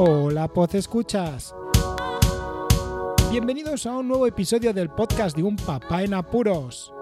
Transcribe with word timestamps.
Hola, 0.00 0.46
Poz 0.46 0.76
Escuchas. 0.76 1.52
Bienvenidos 3.32 3.84
a 3.84 3.98
un 3.98 4.06
nuevo 4.06 4.28
episodio 4.28 4.72
del 4.72 4.90
podcast 4.90 5.36
de 5.36 5.42
un 5.42 5.56
papá 5.56 6.04
en 6.04 6.14
apuros. 6.14 6.92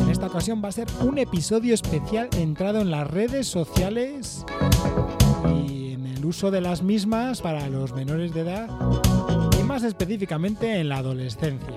En 0.00 0.08
esta 0.08 0.28
ocasión 0.28 0.62
va 0.64 0.70
a 0.70 0.72
ser 0.72 0.88
un 1.02 1.18
episodio 1.18 1.74
especial 1.74 2.30
centrado 2.32 2.80
en 2.80 2.90
las 2.90 3.06
redes 3.10 3.46
sociales 3.46 4.46
y 5.68 5.92
en 5.92 6.06
el 6.06 6.24
uso 6.24 6.50
de 6.50 6.62
las 6.62 6.82
mismas 6.82 7.42
para 7.42 7.68
los 7.68 7.92
menores 7.92 8.32
de 8.32 8.40
edad 8.40 8.70
y 9.60 9.64
más 9.64 9.82
específicamente 9.82 10.80
en 10.80 10.88
la 10.88 10.96
adolescencia. 10.96 11.76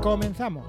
Comenzamos. 0.00 0.66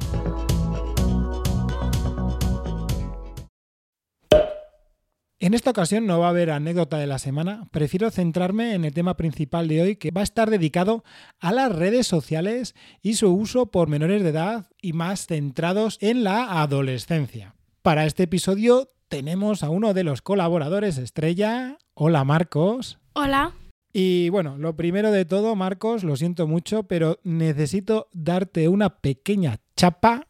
En 5.45 5.53
esta 5.53 5.69
ocasión 5.69 6.07
no 6.07 6.21
va 6.21 6.25
a 6.25 6.29
haber 6.31 6.49
anécdota 6.49 6.97
de 6.97 7.05
la 7.05 7.19
semana, 7.19 7.67
prefiero 7.69 8.09
centrarme 8.09 8.73
en 8.73 8.83
el 8.83 8.95
tema 8.95 9.15
principal 9.15 9.67
de 9.67 9.79
hoy 9.79 9.95
que 9.95 10.09
va 10.09 10.21
a 10.21 10.23
estar 10.23 10.49
dedicado 10.49 11.03
a 11.39 11.51
las 11.51 11.71
redes 11.71 12.07
sociales 12.07 12.73
y 13.03 13.13
su 13.13 13.31
uso 13.31 13.67
por 13.67 13.87
menores 13.87 14.23
de 14.23 14.29
edad 14.29 14.65
y 14.81 14.93
más 14.93 15.27
centrados 15.27 15.99
en 16.01 16.23
la 16.23 16.63
adolescencia. 16.63 17.53
Para 17.83 18.07
este 18.07 18.23
episodio 18.23 18.89
tenemos 19.07 19.61
a 19.61 19.69
uno 19.69 19.93
de 19.93 20.03
los 20.03 20.23
colaboradores 20.23 20.97
estrella. 20.97 21.77
Hola 21.93 22.23
Marcos. 22.23 22.97
Hola. 23.13 23.53
Y 23.93 24.29
bueno, 24.29 24.57
lo 24.57 24.75
primero 24.75 25.11
de 25.11 25.25
todo, 25.25 25.55
Marcos, 25.55 26.03
lo 26.03 26.15
siento 26.15 26.47
mucho, 26.47 26.87
pero 26.87 27.19
necesito 27.23 28.07
darte 28.13 28.67
una 28.67 28.97
pequeña 28.97 29.59
chapa 29.75 30.25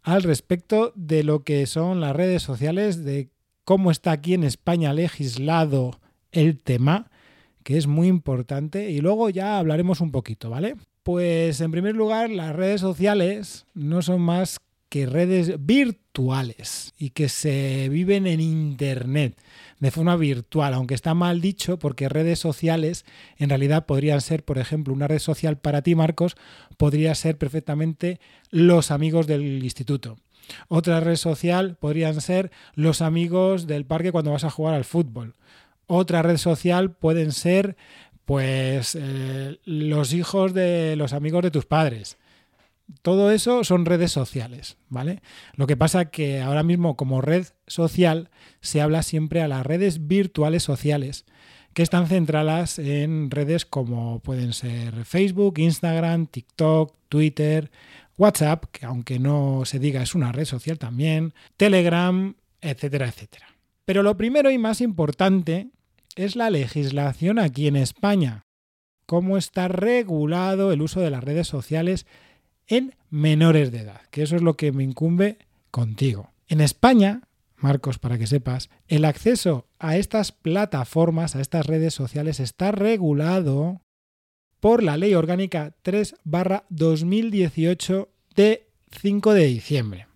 al 0.00 0.22
respecto 0.22 0.94
de 0.96 1.22
lo 1.22 1.44
que 1.44 1.66
son 1.66 2.00
las 2.00 2.16
redes 2.16 2.42
sociales, 2.42 3.04
de 3.04 3.33
cómo 3.64 3.90
está 3.90 4.12
aquí 4.12 4.34
en 4.34 4.44
España 4.44 4.92
legislado 4.92 5.98
el 6.32 6.58
tema, 6.58 7.10
que 7.62 7.76
es 7.76 7.86
muy 7.86 8.08
importante, 8.08 8.90
y 8.90 9.00
luego 9.00 9.30
ya 9.30 9.58
hablaremos 9.58 10.00
un 10.00 10.12
poquito, 10.12 10.50
¿vale? 10.50 10.76
Pues 11.02 11.60
en 11.60 11.70
primer 11.70 11.94
lugar, 11.94 12.30
las 12.30 12.54
redes 12.54 12.80
sociales 12.80 13.66
no 13.74 14.02
son 14.02 14.20
más 14.20 14.58
que 14.88 15.06
redes 15.06 15.64
virtuales 15.64 16.92
y 16.96 17.10
que 17.10 17.28
se 17.28 17.88
viven 17.88 18.26
en 18.26 18.40
Internet 18.40 19.36
de 19.80 19.90
forma 19.90 20.16
virtual, 20.16 20.72
aunque 20.72 20.94
está 20.94 21.14
mal 21.14 21.40
dicho 21.40 21.78
porque 21.78 22.08
redes 22.08 22.38
sociales 22.38 23.04
en 23.36 23.48
realidad 23.48 23.86
podrían 23.86 24.20
ser, 24.20 24.44
por 24.44 24.56
ejemplo, 24.56 24.94
una 24.94 25.08
red 25.08 25.18
social 25.18 25.58
para 25.58 25.82
ti, 25.82 25.94
Marcos, 25.94 26.36
podría 26.76 27.14
ser 27.16 27.38
perfectamente 27.38 28.20
los 28.50 28.90
amigos 28.90 29.26
del 29.26 29.64
instituto. 29.64 30.16
Otra 30.68 31.00
red 31.00 31.16
social 31.16 31.76
podrían 31.76 32.20
ser 32.20 32.50
los 32.74 33.02
amigos 33.02 33.66
del 33.66 33.84
parque 33.86 34.12
cuando 34.12 34.32
vas 34.32 34.44
a 34.44 34.50
jugar 34.50 34.74
al 34.74 34.84
fútbol. 34.84 35.34
Otra 35.86 36.22
red 36.22 36.36
social 36.36 36.92
pueden 36.92 37.32
ser 37.32 37.76
pues 38.24 38.96
eh, 38.98 39.58
los 39.64 40.12
hijos 40.12 40.54
de 40.54 40.96
los 40.96 41.12
amigos 41.12 41.42
de 41.42 41.50
tus 41.50 41.66
padres. 41.66 42.16
Todo 43.02 43.30
eso 43.30 43.64
son 43.64 43.86
redes 43.86 44.12
sociales, 44.12 44.76
¿vale? 44.88 45.22
Lo 45.54 45.66
que 45.66 45.76
pasa 45.76 46.10
que 46.10 46.40
ahora 46.40 46.62
mismo 46.62 46.96
como 46.96 47.22
red 47.22 47.46
social 47.66 48.30
se 48.60 48.80
habla 48.80 49.02
siempre 49.02 49.42
a 49.42 49.48
las 49.48 49.64
redes 49.64 50.06
virtuales 50.06 50.62
sociales, 50.62 51.24
que 51.72 51.82
están 51.82 52.06
centradas 52.06 52.78
en 52.78 53.30
redes 53.30 53.64
como 53.64 54.20
pueden 54.20 54.52
ser 54.52 55.04
Facebook, 55.04 55.58
Instagram, 55.58 56.26
TikTok, 56.26 56.94
Twitter, 57.08 57.70
WhatsApp, 58.16 58.64
que 58.70 58.86
aunque 58.86 59.18
no 59.18 59.64
se 59.64 59.78
diga 59.78 60.02
es 60.02 60.14
una 60.14 60.32
red 60.32 60.44
social 60.44 60.78
también, 60.78 61.34
Telegram, 61.56 62.34
etcétera, 62.60 63.08
etcétera. 63.08 63.46
Pero 63.84 64.02
lo 64.02 64.16
primero 64.16 64.50
y 64.50 64.58
más 64.58 64.80
importante 64.80 65.68
es 66.16 66.36
la 66.36 66.50
legislación 66.50 67.38
aquí 67.38 67.66
en 67.66 67.76
España. 67.76 68.46
Cómo 69.06 69.36
está 69.36 69.68
regulado 69.68 70.72
el 70.72 70.80
uso 70.80 71.00
de 71.00 71.10
las 71.10 71.22
redes 71.22 71.46
sociales 71.46 72.06
en 72.66 72.94
menores 73.10 73.70
de 73.70 73.80
edad, 73.80 74.00
que 74.10 74.22
eso 74.22 74.36
es 74.36 74.42
lo 74.42 74.54
que 74.54 74.72
me 74.72 74.84
incumbe 74.84 75.38
contigo. 75.70 76.30
En 76.48 76.60
España, 76.60 77.22
Marcos, 77.56 77.98
para 77.98 78.18
que 78.18 78.26
sepas, 78.26 78.70
el 78.88 79.04
acceso 79.04 79.66
a 79.78 79.96
estas 79.96 80.32
plataformas, 80.32 81.36
a 81.36 81.40
estas 81.40 81.66
redes 81.66 81.94
sociales, 81.94 82.40
está 82.40 82.72
regulado 82.72 83.82
por 84.64 84.82
la 84.82 84.96
Ley 84.96 85.14
Orgánica 85.14 85.74
3 85.82 86.14
2018 86.70 88.08
de 88.34 88.66
5 88.98 89.34
de 89.34 89.44
diciembre 89.44 90.06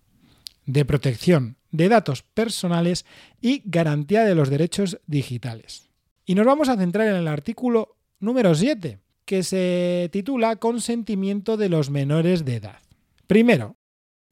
de 0.65 0.85
protección 0.85 1.57
de 1.69 1.87
datos 1.87 2.23
personales 2.23 3.05
y 3.41 3.61
garantía 3.65 4.23
de 4.23 4.33
los 4.33 4.49
derechos 4.49 4.99
digitales. 5.05 5.91
Y 6.25 6.33
nos 6.33 6.47
vamos 6.47 6.67
a 6.67 6.77
centrar 6.77 7.09
en 7.09 7.17
el 7.17 7.27
artículo 7.27 7.95
número 8.19 8.55
7, 8.55 8.97
que 9.23 9.43
se 9.43 10.09
titula 10.11 10.55
Consentimiento 10.55 11.55
de 11.55 11.69
los 11.69 11.91
menores 11.91 12.43
de 12.43 12.55
edad. 12.55 12.79
Primero, 13.27 13.75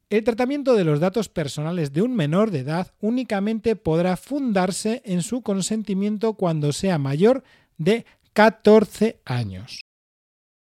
el 0.09 0.23
tratamiento 0.23 0.73
de 0.73 0.83
los 0.83 0.99
datos 0.99 1.29
personales 1.29 1.93
de 1.93 2.01
un 2.01 2.15
menor 2.15 2.49
de 2.49 2.61
edad 2.61 2.91
únicamente 3.01 3.75
podrá 3.75 4.17
fundarse 4.17 5.03
en 5.05 5.21
su 5.21 5.43
consentimiento 5.43 6.33
cuando 6.33 6.73
sea 6.73 6.97
mayor 6.97 7.43
de 7.77 8.07
14 8.33 9.21
años 9.23 9.81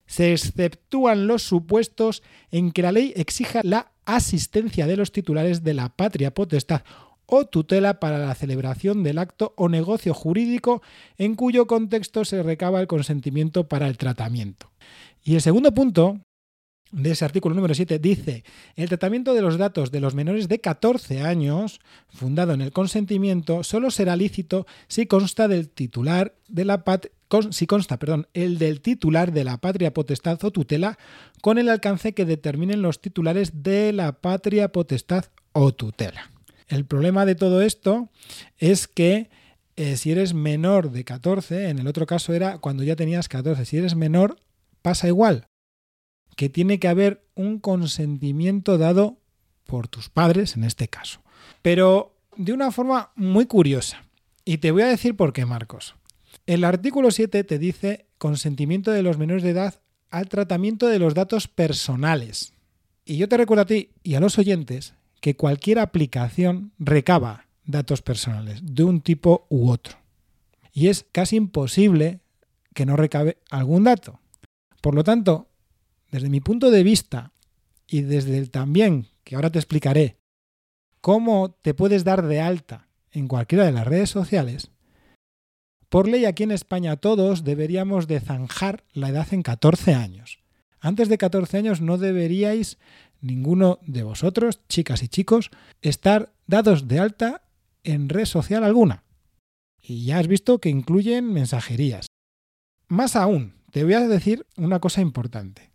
se 0.05 0.33
exceptúan 0.33 1.27
los 1.27 1.43
supuestos 1.43 2.23
en 2.51 2.71
que 2.71 2.81
la 2.81 2.91
ley 2.91 3.13
exija 3.15 3.61
la 3.63 3.91
asistencia 4.05 4.87
de 4.87 4.97
los 4.97 5.11
titulares 5.11 5.63
de 5.63 5.73
la 5.73 5.89
patria 5.89 6.33
potestad 6.33 6.83
o 7.25 7.45
tutela 7.45 7.99
para 7.99 8.19
la 8.19 8.35
celebración 8.35 9.03
del 9.03 9.17
acto 9.17 9.53
o 9.57 9.69
negocio 9.69 10.13
jurídico 10.13 10.81
en 11.17 11.35
cuyo 11.35 11.67
contexto 11.67 12.23
se 12.23 12.43
recaba 12.43 12.81
el 12.81 12.87
consentimiento 12.87 13.67
para 13.67 13.87
el 13.87 13.97
tratamiento. 13.97 14.71
Y 15.23 15.35
el 15.35 15.41
segundo 15.41 15.73
punto 15.73 16.19
de 16.91 17.11
ese 17.11 17.25
artículo 17.25 17.55
número 17.55 17.73
7 17.73 17.99
dice, 17.99 18.43
el 18.75 18.87
tratamiento 18.87 19.33
de 19.33 19.41
los 19.41 19.57
datos 19.57 19.91
de 19.91 19.99
los 19.99 20.13
menores 20.13 20.47
de 20.47 20.61
14 20.61 21.21
años, 21.23 21.79
fundado 22.09 22.53
en 22.53 22.61
el 22.61 22.71
consentimiento, 22.71 23.63
solo 23.63 23.91
será 23.91 24.15
lícito 24.15 24.67
si 24.87 25.07
consta 25.07 25.47
del 25.47 25.69
titular 25.69 26.35
de 26.47 26.63
la 26.63 26.83
si 27.41 27.67
consta 27.67 27.97
perdón, 27.97 28.27
el 28.33 28.57
del 28.57 28.81
titular 28.81 29.31
de 29.31 29.43
la 29.43 29.57
patria 29.57 29.93
potestad 29.93 30.43
o 30.43 30.51
tutela 30.51 30.97
con 31.41 31.57
el 31.57 31.69
alcance 31.69 32.13
que 32.13 32.25
determinen 32.25 32.81
los 32.81 33.01
titulares 33.01 33.63
de 33.63 33.93
la 33.93 34.13
patria 34.13 34.71
potestad 34.71 35.25
o 35.51 35.73
tutela. 35.73 36.31
El 36.67 36.85
problema 36.85 37.25
de 37.25 37.35
todo 37.35 37.61
esto 37.61 38.09
es 38.57 38.87
que 38.87 39.29
eh, 39.75 39.97
si 39.97 40.11
eres 40.11 40.33
menor 40.33 40.91
de 40.91 41.03
14, 41.03 41.69
en 41.69 41.79
el 41.79 41.87
otro 41.87 42.05
caso 42.05 42.33
era 42.33 42.57
cuando 42.59 42.83
ya 42.83 42.95
tenías 42.95 43.27
14, 43.27 43.65
si 43.65 43.77
eres 43.77 43.95
menor 43.95 44.37
pasa 44.81 45.07
igual, 45.07 45.47
que 46.35 46.49
tiene 46.49 46.79
que 46.79 46.87
haber 46.87 47.25
un 47.35 47.59
consentimiento 47.59 48.77
dado 48.77 49.19
por 49.65 49.87
tus 49.87 50.09
padres 50.09 50.55
en 50.55 50.63
este 50.63 50.87
caso. 50.87 51.21
Pero 51.61 52.15
de 52.37 52.53
una 52.53 52.71
forma 52.71 53.11
muy 53.15 53.45
curiosa. 53.45 54.05
Y 54.43 54.59
te 54.59 54.71
voy 54.71 54.83
a 54.83 54.87
decir 54.87 55.15
por 55.15 55.33
qué, 55.33 55.45
Marcos. 55.45 55.95
El 56.45 56.63
artículo 56.63 57.09
7 57.09 57.43
te 57.43 57.57
dice 57.57 58.05
consentimiento 58.19 58.91
de 58.91 59.01
los 59.01 59.17
menores 59.17 59.41
de 59.41 59.49
edad 59.49 59.81
al 60.11 60.29
tratamiento 60.29 60.87
de 60.87 60.99
los 60.99 61.15
datos 61.15 61.47
personales. 61.47 62.53
Y 63.03 63.17
yo 63.17 63.27
te 63.27 63.37
recuerdo 63.37 63.63
a 63.63 63.65
ti 63.65 63.89
y 64.03 64.13
a 64.13 64.19
los 64.19 64.37
oyentes 64.37 64.93
que 65.21 65.35
cualquier 65.35 65.79
aplicación 65.79 66.71
recaba 66.77 67.47
datos 67.65 68.03
personales 68.03 68.59
de 68.63 68.83
un 68.83 69.01
tipo 69.01 69.47
u 69.49 69.71
otro. 69.71 69.97
Y 70.71 70.89
es 70.89 71.07
casi 71.11 71.35
imposible 71.35 72.19
que 72.75 72.85
no 72.85 72.95
recabe 72.95 73.39
algún 73.49 73.85
dato. 73.85 74.19
Por 74.81 74.93
lo 74.93 75.03
tanto, 75.03 75.47
desde 76.11 76.29
mi 76.29 76.41
punto 76.41 76.69
de 76.69 76.83
vista 76.83 77.31
y 77.87 78.01
desde 78.01 78.37
el 78.37 78.51
también, 78.51 79.07
que 79.23 79.35
ahora 79.35 79.49
te 79.49 79.57
explicaré, 79.57 80.17
cómo 81.01 81.57
te 81.63 81.73
puedes 81.73 82.03
dar 82.03 82.23
de 82.27 82.41
alta 82.41 82.87
en 83.11 83.27
cualquiera 83.27 83.65
de 83.65 83.71
las 83.71 83.87
redes 83.87 84.11
sociales, 84.11 84.69
por 85.89 86.07
ley 86.07 86.25
aquí 86.25 86.43
en 86.43 86.51
España 86.51 86.97
todos 86.97 87.43
deberíamos 87.43 88.07
de 88.07 88.19
zanjar 88.19 88.83
la 88.93 89.09
edad 89.09 89.27
en 89.33 89.43
14 89.43 89.93
años. 89.93 90.39
Antes 90.79 91.09
de 91.09 91.17
14 91.17 91.57
años 91.57 91.81
no 91.81 91.97
deberíais 91.97 92.77
ninguno 93.21 93.79
de 93.81 94.03
vosotros, 94.03 94.61
chicas 94.67 95.03
y 95.03 95.07
chicos, 95.07 95.49
estar 95.81 96.33
dados 96.47 96.87
de 96.87 96.99
alta 96.99 97.41
en 97.83 98.09
red 98.09 98.25
social 98.25 98.63
alguna. 98.63 99.03
Y 99.81 100.05
ya 100.05 100.19
has 100.19 100.27
visto 100.27 100.59
que 100.59 100.69
incluyen 100.69 101.31
mensajerías. 101.31 102.07
Más 102.87 103.15
aún, 103.15 103.55
te 103.71 103.83
voy 103.83 103.93
a 103.93 104.07
decir 104.07 104.45
una 104.57 104.79
cosa 104.79 105.01
importante. 105.01 105.71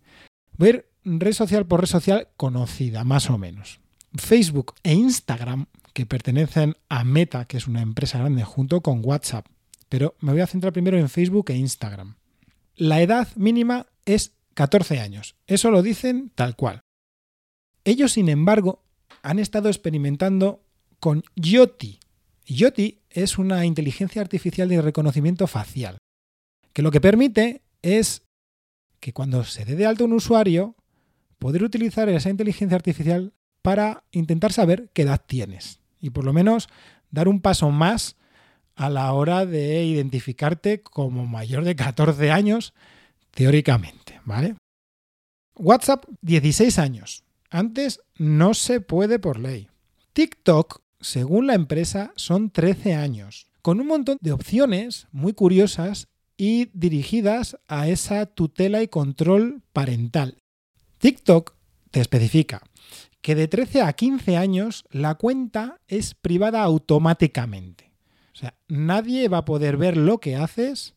Voy 0.56 0.68
a 0.68 0.70
ir 0.70 0.86
red 1.04 1.32
social 1.32 1.66
por 1.66 1.80
red 1.80 1.88
social 1.88 2.28
conocida, 2.36 3.04
más 3.04 3.30
o 3.30 3.38
menos. 3.38 3.80
Facebook 4.14 4.74
e 4.82 4.94
Instagram, 4.94 5.66
que 5.92 6.06
pertenecen 6.06 6.76
a 6.88 7.04
Meta, 7.04 7.46
que 7.46 7.56
es 7.56 7.66
una 7.66 7.82
empresa 7.82 8.18
grande, 8.18 8.44
junto 8.44 8.80
con 8.80 9.00
WhatsApp, 9.04 9.46
pero 9.90 10.16
me 10.20 10.32
voy 10.32 10.40
a 10.40 10.46
centrar 10.46 10.72
primero 10.72 10.96
en 10.96 11.10
Facebook 11.10 11.50
e 11.50 11.56
Instagram. 11.56 12.14
La 12.76 13.02
edad 13.02 13.28
mínima 13.36 13.88
es 14.06 14.32
14 14.54 15.00
años. 15.00 15.36
Eso 15.46 15.70
lo 15.70 15.82
dicen 15.82 16.30
tal 16.34 16.56
cual. 16.56 16.80
Ellos, 17.84 18.12
sin 18.12 18.28
embargo, 18.28 18.84
han 19.22 19.38
estado 19.38 19.68
experimentando 19.68 20.64
con 21.00 21.24
Yoti. 21.34 21.98
Yoti 22.46 23.00
es 23.10 23.36
una 23.36 23.66
inteligencia 23.66 24.22
artificial 24.22 24.68
de 24.68 24.80
reconocimiento 24.80 25.46
facial, 25.46 25.98
que 26.72 26.82
lo 26.82 26.90
que 26.90 27.00
permite 27.00 27.62
es 27.82 28.22
que 29.00 29.12
cuando 29.12 29.44
se 29.44 29.64
dé 29.64 29.74
de 29.74 29.86
alto 29.86 30.04
un 30.04 30.12
usuario, 30.12 30.76
poder 31.38 31.64
utilizar 31.64 32.08
esa 32.08 32.30
inteligencia 32.30 32.76
artificial 32.76 33.32
para 33.62 34.04
intentar 34.12 34.52
saber 34.52 34.90
qué 34.92 35.02
edad 35.02 35.22
tienes 35.26 35.80
y 36.00 36.10
por 36.10 36.24
lo 36.24 36.32
menos 36.32 36.68
dar 37.10 37.28
un 37.28 37.40
paso 37.40 37.70
más 37.70 38.16
a 38.80 38.88
la 38.88 39.12
hora 39.12 39.44
de 39.44 39.84
identificarte 39.84 40.80
como 40.80 41.26
mayor 41.26 41.64
de 41.64 41.76
14 41.76 42.30
años, 42.30 42.72
teóricamente, 43.30 44.22
¿vale? 44.24 44.56
WhatsApp, 45.54 46.06
16 46.22 46.78
años. 46.78 47.22
Antes 47.50 48.00
no 48.16 48.54
se 48.54 48.80
puede 48.80 49.18
por 49.18 49.38
ley. 49.38 49.68
TikTok, 50.14 50.80
según 50.98 51.46
la 51.46 51.56
empresa, 51.56 52.14
son 52.16 52.48
13 52.48 52.94
años, 52.94 53.48
con 53.60 53.82
un 53.82 53.86
montón 53.86 54.16
de 54.22 54.32
opciones 54.32 55.08
muy 55.12 55.34
curiosas 55.34 56.06
y 56.38 56.70
dirigidas 56.72 57.58
a 57.68 57.86
esa 57.86 58.24
tutela 58.24 58.82
y 58.82 58.88
control 58.88 59.60
parental. 59.74 60.38
TikTok 60.96 61.54
te 61.90 62.00
especifica 62.00 62.62
que 63.20 63.34
de 63.34 63.46
13 63.46 63.82
a 63.82 63.92
15 63.92 64.38
años 64.38 64.86
la 64.90 65.16
cuenta 65.16 65.82
es 65.86 66.14
privada 66.14 66.62
automáticamente. 66.62 67.89
Sea, 68.40 68.54
nadie 68.68 69.28
va 69.28 69.38
a 69.38 69.44
poder 69.44 69.76
ver 69.76 69.98
lo 69.98 70.18
que 70.18 70.34
haces 70.34 70.94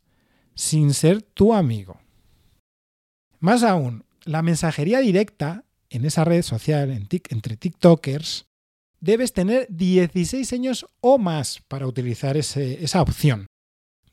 sin 0.55 0.93
ser 0.93 1.21
tu 1.21 1.53
amigo. 1.53 1.99
Más 3.39 3.63
aún, 3.63 4.05
la 4.23 4.41
mensajería 4.41 4.99
directa 4.99 5.65
en 5.89 6.05
esa 6.05 6.23
red 6.23 6.41
social 6.41 6.89
entre 6.89 7.57
TikTokers 7.57 8.45
debes 9.01 9.33
tener 9.33 9.67
16 9.69 10.53
años 10.53 10.85
o 11.01 11.17
más 11.17 11.61
para 11.67 11.85
utilizar 11.85 12.37
esa 12.37 13.01
opción. 13.01 13.47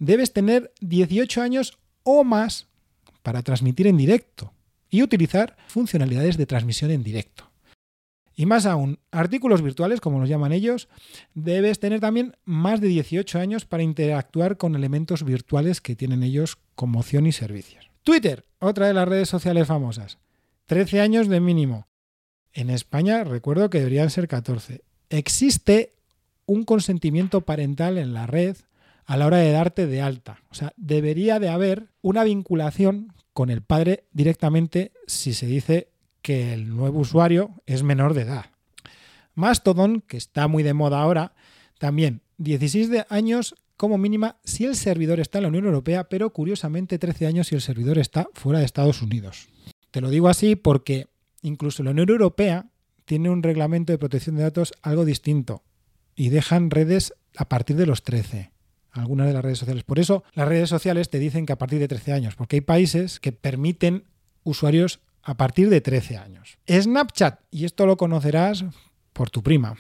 Debes 0.01 0.33
tener 0.33 0.73
18 0.81 1.41
años 1.41 1.79
o 2.03 2.25
más 2.25 2.67
para 3.23 3.43
transmitir 3.43 3.87
en 3.87 3.97
directo 3.97 4.53
y 4.91 5.03
utilizar 5.03 5.57
funcionalidades 5.69 6.37
de 6.37 6.47
transmisión 6.47 6.91
en 6.91 7.05
directo. 7.05 7.50
Y 8.41 8.47
más 8.47 8.65
aún, 8.65 9.01
artículos 9.11 9.61
virtuales, 9.61 10.01
como 10.01 10.19
los 10.19 10.27
llaman 10.27 10.53
ellos, 10.53 10.89
debes 11.35 11.79
tener 11.79 12.01
también 12.01 12.39
más 12.47 12.81
de 12.81 12.89
18 12.89 13.39
años 13.39 13.67
para 13.67 13.83
interactuar 13.83 14.57
con 14.57 14.75
elementos 14.75 15.25
virtuales 15.25 15.83
que 15.83 15.95
tienen 15.95 16.23
ellos 16.23 16.57
como 16.75 17.01
opción 17.01 17.27
y 17.27 17.33
servicios. 17.33 17.91
Twitter, 18.03 18.47
otra 18.59 18.87
de 18.87 18.95
las 18.95 19.07
redes 19.07 19.29
sociales 19.29 19.67
famosas. 19.67 20.17
13 20.69 21.03
años 21.03 21.29
de 21.29 21.39
mínimo. 21.39 21.87
En 22.55 22.71
España 22.71 23.25
recuerdo 23.25 23.69
que 23.69 23.81
deberían 23.81 24.09
ser 24.09 24.27
14. 24.27 24.85
Existe 25.11 25.93
un 26.47 26.65
consentimiento 26.65 27.43
parental 27.43 27.99
en 27.99 28.15
la 28.15 28.27
red 28.27 28.57
a 29.05 29.19
la 29.19 29.27
hora 29.27 29.37
de 29.37 29.53
darte 29.53 29.87
de 29.87 30.01
alta. 30.01 30.41
O 30.49 30.55
sea, 30.55 30.73
debería 30.79 31.41
de 31.41 31.51
haber 31.51 31.91
una 32.01 32.25
vinculación 32.25 33.13
con 33.35 33.51
el 33.51 33.61
padre 33.61 34.05
directamente 34.13 34.93
si 35.07 35.35
se 35.35 35.45
dice 35.45 35.90
que 36.23 36.53
el 36.53 36.69
nuevo 36.69 37.01
usuario 37.01 37.51
es 37.67 37.83
menor 37.83 38.15
de 38.15 38.23
edad. 38.23 38.47
Mastodon, 39.35 40.03
que 40.03 40.17
está 40.17 40.49
muy 40.49 40.63
de 40.63 40.75
moda 40.75 41.01
ahora, 41.01 41.35
también 41.79 42.23
16 42.39 43.07
años 43.09 43.55
como 43.77 43.97
mínima 43.97 44.37
si 44.45 44.67
el 44.67 44.77
servidor 44.77 45.21
está 45.21 45.39
en 45.39 45.43
la 45.43 45.49
Unión 45.49 45.65
Europea, 45.65 46.09
pero 46.09 46.31
curiosamente 46.31 46.99
13 46.99 47.27
años 47.27 47.49
si 47.49 47.55
el 47.55 47.63
servidor 47.63 47.99
está 47.99 48.29
fuera 48.35 48.59
de 48.59 48.67
Estados 48.67 49.01
Unidos. 49.01 49.49
Te 49.91 50.01
lo 50.01 50.11
digo 50.11 50.29
así 50.29 50.57
porque 50.57 51.09
incluso 51.43 51.83
la 51.83 51.93
Unión 51.93 52.11
Europea 52.11 52.67
tiene 53.07 53.31
un 53.31 53.43
reglamento 53.43 53.93
de 53.93 53.99
protección 53.99 54.37
de 54.37 54.43
datos 54.43 54.73
algo 54.83 55.05
distinto 55.05 55.63
y 56.15 56.29
dejan 56.29 56.71
redes 56.71 57.15
a 57.37 57.49
partir 57.49 57.77
de 57.77 57.87
los 57.87 58.03
13 58.03 58.53
algunas 58.93 59.27
de 59.27 59.33
las 59.33 59.43
redes 59.43 59.59
sociales. 59.59 59.85
Por 59.85 59.99
eso 59.99 60.25
las 60.35 60.49
redes 60.49 60.69
sociales 60.69 61.11
te 61.11 61.19
dicen 61.19 61.47
que 61.47 61.53
a 61.53 61.59
partir 61.59 61.79
de 61.79 61.89
13 61.89 62.13
años, 62.13 62.37
porque 62.37 62.57
hay 62.57 62.61
países 62.61 63.21
que 63.21 63.33
permiten 63.33 64.05
usuarios 64.43 65.01
a 65.31 65.37
partir 65.37 65.71
de 65.71 65.81
13 65.81 66.17
años. 66.17 66.59
Snapchat, 66.69 67.39
y 67.53 67.65
esto 67.65 67.87
lo 67.87 67.97
conocerás 67.97 68.65
por 69.13 69.31
tu 69.31 69.45
prima. 69.45 69.77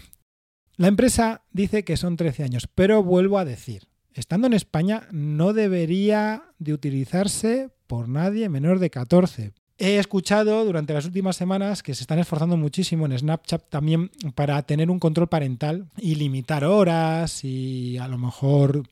La 0.76 0.87
empresa 0.87 1.43
dice 1.50 1.82
que 1.82 1.97
son 1.97 2.17
13 2.17 2.44
años, 2.44 2.69
pero 2.73 3.02
vuelvo 3.02 3.37
a 3.37 3.44
decir, 3.44 3.88
estando 4.14 4.47
en 4.47 4.52
España 4.52 5.08
no 5.11 5.52
debería 5.52 6.44
de 6.61 6.73
utilizarse 6.73 7.70
por 7.88 8.08
nadie 8.08 8.49
menor 8.49 8.79
de 8.79 8.91
14. 8.91 9.52
He 9.82 9.97
escuchado 9.97 10.64
durante 10.67 10.93
las 10.93 11.06
últimas 11.06 11.37
semanas 11.37 11.82
que 11.82 11.94
se 11.94 12.02
están 12.02 12.19
esforzando 12.19 12.58
muchísimo 12.58 13.06
en 13.06 13.19
Snapchat 13.19 13.70
también 13.70 14.11
para 14.35 14.62
tener 14.62 14.91
un 14.91 14.99
control 14.99 15.29
parental 15.29 15.88
y 15.97 16.17
limitar 16.17 16.64
horas 16.64 17.44
y 17.44 17.97
a 17.97 18.06
lo 18.06 18.19
mejor, 18.19 18.82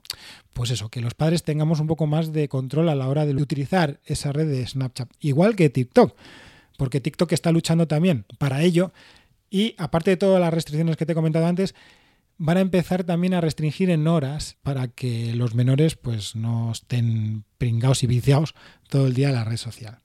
pues 0.55 0.70
eso, 0.70 0.88
que 0.88 1.02
los 1.02 1.12
padres 1.12 1.43
tengamos 1.43 1.78
un 1.81 1.88
poco 1.88 2.06
más 2.06 2.32
de 2.32 2.49
control 2.49 2.88
a 2.88 2.94
la 2.94 3.06
hora 3.06 3.26
de 3.26 3.34
utilizar 3.34 4.00
esa 4.06 4.32
red 4.32 4.49
de 4.49 4.66
Snapchat. 4.66 5.10
Igual 5.20 5.56
que 5.56 5.69
TikTok, 5.69 6.16
porque 6.79 7.01
TikTok 7.01 7.33
está 7.33 7.53
luchando 7.53 7.87
también 7.87 8.25
para 8.39 8.63
ello 8.63 8.93
y 9.51 9.75
aparte 9.77 10.13
de 10.13 10.17
todas 10.17 10.41
las 10.41 10.55
restricciones 10.55 10.97
que 10.97 11.05
te 11.05 11.13
he 11.13 11.15
comentado 11.15 11.47
antes, 11.47 11.75
van 12.39 12.57
a 12.57 12.61
empezar 12.61 13.03
también 13.03 13.35
a 13.35 13.41
restringir 13.41 13.91
en 13.91 14.07
horas 14.07 14.57
para 14.63 14.89
que 14.89 15.35
los 15.35 15.55
menores 15.55 15.97
pues 15.97 16.37
no 16.37 16.71
estén 16.71 17.45
pringados 17.59 18.05
y 18.05 18.07
viciados 18.07 18.55
todo 18.89 19.09
el 19.09 19.15
día 19.15 19.29
en 19.29 19.35
la 19.35 19.45
red 19.45 19.57
social. 19.57 19.99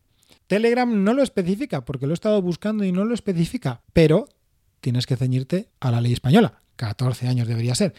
Telegram 0.47 1.03
no 1.03 1.13
lo 1.13 1.21
especifica 1.21 1.85
porque 1.85 2.07
lo 2.07 2.13
he 2.13 2.15
estado 2.15 2.41
buscando 2.41 2.83
y 2.83 2.91
no 2.91 3.05
lo 3.05 3.13
especifica, 3.13 3.83
pero 3.93 4.27
tienes 4.81 5.05
que 5.05 5.15
ceñirte 5.15 5.69
a 5.79 5.91
la 5.91 6.01
ley 6.01 6.13
española. 6.13 6.59
14 6.75 7.27
años 7.27 7.47
debería 7.47 7.75
ser. 7.75 7.93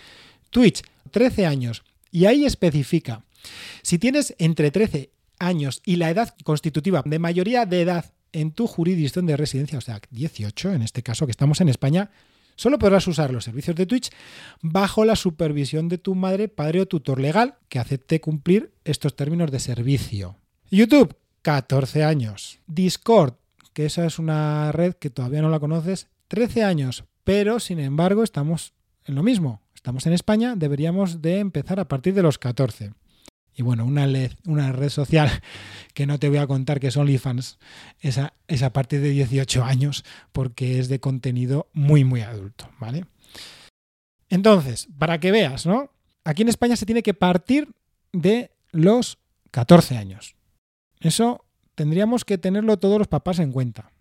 Twitch, 0.51 0.83
13 1.13 1.47
años. 1.47 1.85
Y 2.11 2.27
ahí 2.27 2.45
especifica, 2.45 3.25
si 3.83 3.99
tienes 3.99 4.35
entre 4.39 4.73
13 4.73 5.11
años 5.39 5.81
y 5.85 5.97
la 5.97 6.11
edad 6.11 6.35
constitutiva 6.43 7.03
de 7.05 7.19
mayoría 7.19 7.67
de 7.67 7.83
edad 7.83 8.15
en 8.35 8.51
tu 8.51 8.67
jurisdicción 8.67 9.27
de 9.27 9.37
residencia, 9.37 9.79
o 9.79 9.81
sea, 9.81 10.01
18 10.11 10.75
en 10.75 10.83
este 10.83 11.03
caso 11.03 11.25
que 11.27 11.31
estamos 11.31 11.61
en 11.61 11.69
España, 11.69 12.11
solo 12.57 12.79
podrás 12.79 13.07
usar 13.07 13.33
los 13.33 13.45
servicios 13.45 13.77
de 13.77 13.87
Twitch 13.87 14.11
bajo 14.61 15.05
la 15.05 15.17
supervisión 15.17 15.89
de 15.89 15.99
tu 15.99 16.15
madre, 16.15 16.49
padre 16.49 16.81
o 16.83 16.87
tutor 16.87 17.21
legal 17.21 17.55
que 17.69 17.79
acepte 17.79 18.21
cumplir 18.21 18.75
estos 18.85 19.17
términos 19.17 19.51
de 19.51 19.61
servicio. 19.61 20.37
YouTube, 20.71 21.17
14 21.43 22.05
años. 22.05 22.59
Discord, 22.67 23.35
que 23.73 23.87
esa 23.87 24.05
es 24.05 24.19
una 24.19 24.73
red 24.73 24.95
que 24.95 25.11
todavía 25.11 25.43
no 25.43 25.49
la 25.49 25.61
conoces, 25.61 26.09
13 26.29 26.65
años. 26.65 27.05
Pero, 27.23 27.61
sin 27.61 27.79
embargo, 27.79 28.23
estamos 28.23 28.75
en 29.05 29.15
lo 29.15 29.23
mismo. 29.23 29.63
Estamos 29.75 30.07
en 30.07 30.13
España, 30.13 30.55
deberíamos 30.57 31.23
de 31.23 31.39
empezar 31.39 31.79
a 31.79 31.89
partir 31.89 32.15
de 32.15 32.23
los 32.23 32.39
14. 32.39 32.93
Y 33.57 33.63
bueno, 33.63 33.85
una, 33.85 34.07
una 34.47 34.73
red 34.73 34.89
social 34.89 35.31
que 35.95 36.07
no 36.07 36.19
te 36.19 36.29
voy 36.29 36.39
a 36.39 36.47
contar 36.47 36.81
que 36.81 36.89
es 36.89 36.97
OnlyFans, 36.97 37.59
esa 38.01 38.35
es 38.49 38.63
a 38.63 38.73
partir 38.73 39.01
de 39.01 39.11
18 39.11 39.65
años 39.65 40.05
porque 40.33 40.79
es 40.79 40.89
de 40.89 41.01
contenido 41.01 41.69
muy, 41.73 42.05
muy 42.05 42.23
adulto, 42.23 42.69
¿vale? 42.81 43.05
Entonces, 44.29 44.89
para 44.99 45.21
que 45.21 45.31
veas, 45.31 45.67
¿no? 45.67 45.91
Aquí 46.25 46.43
en 46.43 46.49
España 46.49 46.77
se 46.77 46.87
tiene 46.87 47.03
que 47.03 47.15
partir 47.15 47.69
de 48.13 48.51
los 48.73 49.19
14 49.51 49.97
años. 49.97 50.35
Eso 51.01 51.45
tendríamos 51.75 52.25
que 52.25 52.39
tenerlo 52.39 52.79
todos 52.79 52.99
los 52.99 53.09
papás 53.09 53.39
en 53.39 53.53
cuenta. 53.53 53.93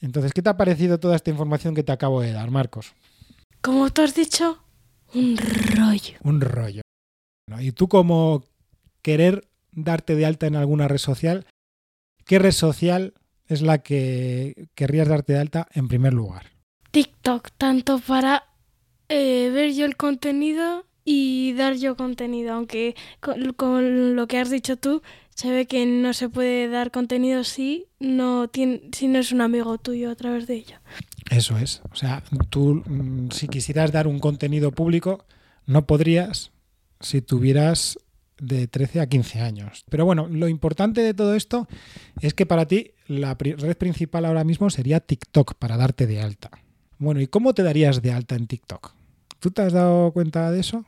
Entonces, 0.00 0.32
¿qué 0.32 0.42
te 0.42 0.50
ha 0.50 0.56
parecido 0.56 1.00
toda 1.00 1.16
esta 1.16 1.30
información 1.30 1.74
que 1.74 1.82
te 1.82 1.92
acabo 1.92 2.20
de 2.20 2.32
dar, 2.32 2.50
Marcos? 2.50 2.94
Como 3.60 3.90
tú 3.90 4.02
has 4.02 4.14
dicho, 4.14 4.62
un 5.14 5.36
rollo. 5.36 6.14
Un 6.22 6.40
rollo. 6.40 6.82
Y 7.58 7.72
tú 7.72 7.88
como 7.88 8.44
querer 9.06 9.46
darte 9.70 10.16
de 10.16 10.26
alta 10.26 10.48
en 10.48 10.56
alguna 10.56 10.88
red 10.88 10.98
social, 10.98 11.46
¿qué 12.24 12.40
red 12.40 12.50
social 12.50 13.14
es 13.46 13.62
la 13.62 13.78
que 13.78 14.66
querrías 14.74 15.06
darte 15.06 15.34
de 15.34 15.38
alta 15.38 15.68
en 15.74 15.86
primer 15.86 16.12
lugar? 16.12 16.46
TikTok, 16.90 17.50
tanto 17.56 18.00
para 18.00 18.46
eh, 19.08 19.48
ver 19.54 19.74
yo 19.74 19.86
el 19.86 19.96
contenido 19.96 20.86
y 21.04 21.52
dar 21.52 21.76
yo 21.76 21.96
contenido, 21.96 22.52
aunque 22.52 22.96
con, 23.20 24.16
lo 24.16 24.26
que 24.26 24.40
has 24.40 24.50
dicho 24.50 24.76
tú, 24.76 25.02
se 25.36 25.52
ve 25.52 25.66
que 25.66 25.86
no 25.86 26.12
se 26.12 26.28
puede 26.28 26.68
dar 26.68 26.90
contenido 26.90 27.44
si 27.44 27.86
no, 28.00 28.48
tiene, 28.48 28.90
si 28.90 29.06
no 29.06 29.20
es 29.20 29.30
un 29.30 29.40
amigo 29.40 29.78
tuyo 29.78 30.10
a 30.10 30.16
través 30.16 30.48
de 30.48 30.54
ello. 30.54 30.78
Eso 31.30 31.56
es. 31.58 31.80
O 31.92 31.94
sea, 31.94 32.24
tú 32.50 32.82
mm, 32.84 33.30
si 33.30 33.46
quisieras 33.46 33.92
dar 33.92 34.08
un 34.08 34.18
contenido 34.18 34.72
público, 34.72 35.24
no 35.64 35.86
podrías 35.86 36.50
si 36.98 37.22
tuvieras 37.22 38.00
de 38.38 38.68
13 38.68 39.00
a 39.00 39.06
15 39.06 39.40
años. 39.40 39.84
Pero 39.88 40.04
bueno, 40.04 40.26
lo 40.28 40.48
importante 40.48 41.02
de 41.02 41.14
todo 41.14 41.34
esto 41.34 41.68
es 42.20 42.34
que 42.34 42.46
para 42.46 42.66
ti 42.66 42.92
la 43.06 43.34
red 43.34 43.76
principal 43.76 44.24
ahora 44.24 44.44
mismo 44.44 44.70
sería 44.70 45.00
TikTok 45.00 45.54
para 45.54 45.76
darte 45.76 46.06
de 46.06 46.20
alta. 46.20 46.50
Bueno, 46.98 47.20
¿y 47.20 47.26
cómo 47.26 47.54
te 47.54 47.62
darías 47.62 48.02
de 48.02 48.12
alta 48.12 48.36
en 48.36 48.46
TikTok? 48.46 48.92
¿Tú 49.38 49.50
te 49.50 49.62
has 49.62 49.72
dado 49.72 50.12
cuenta 50.12 50.50
de 50.50 50.60
eso? 50.60 50.84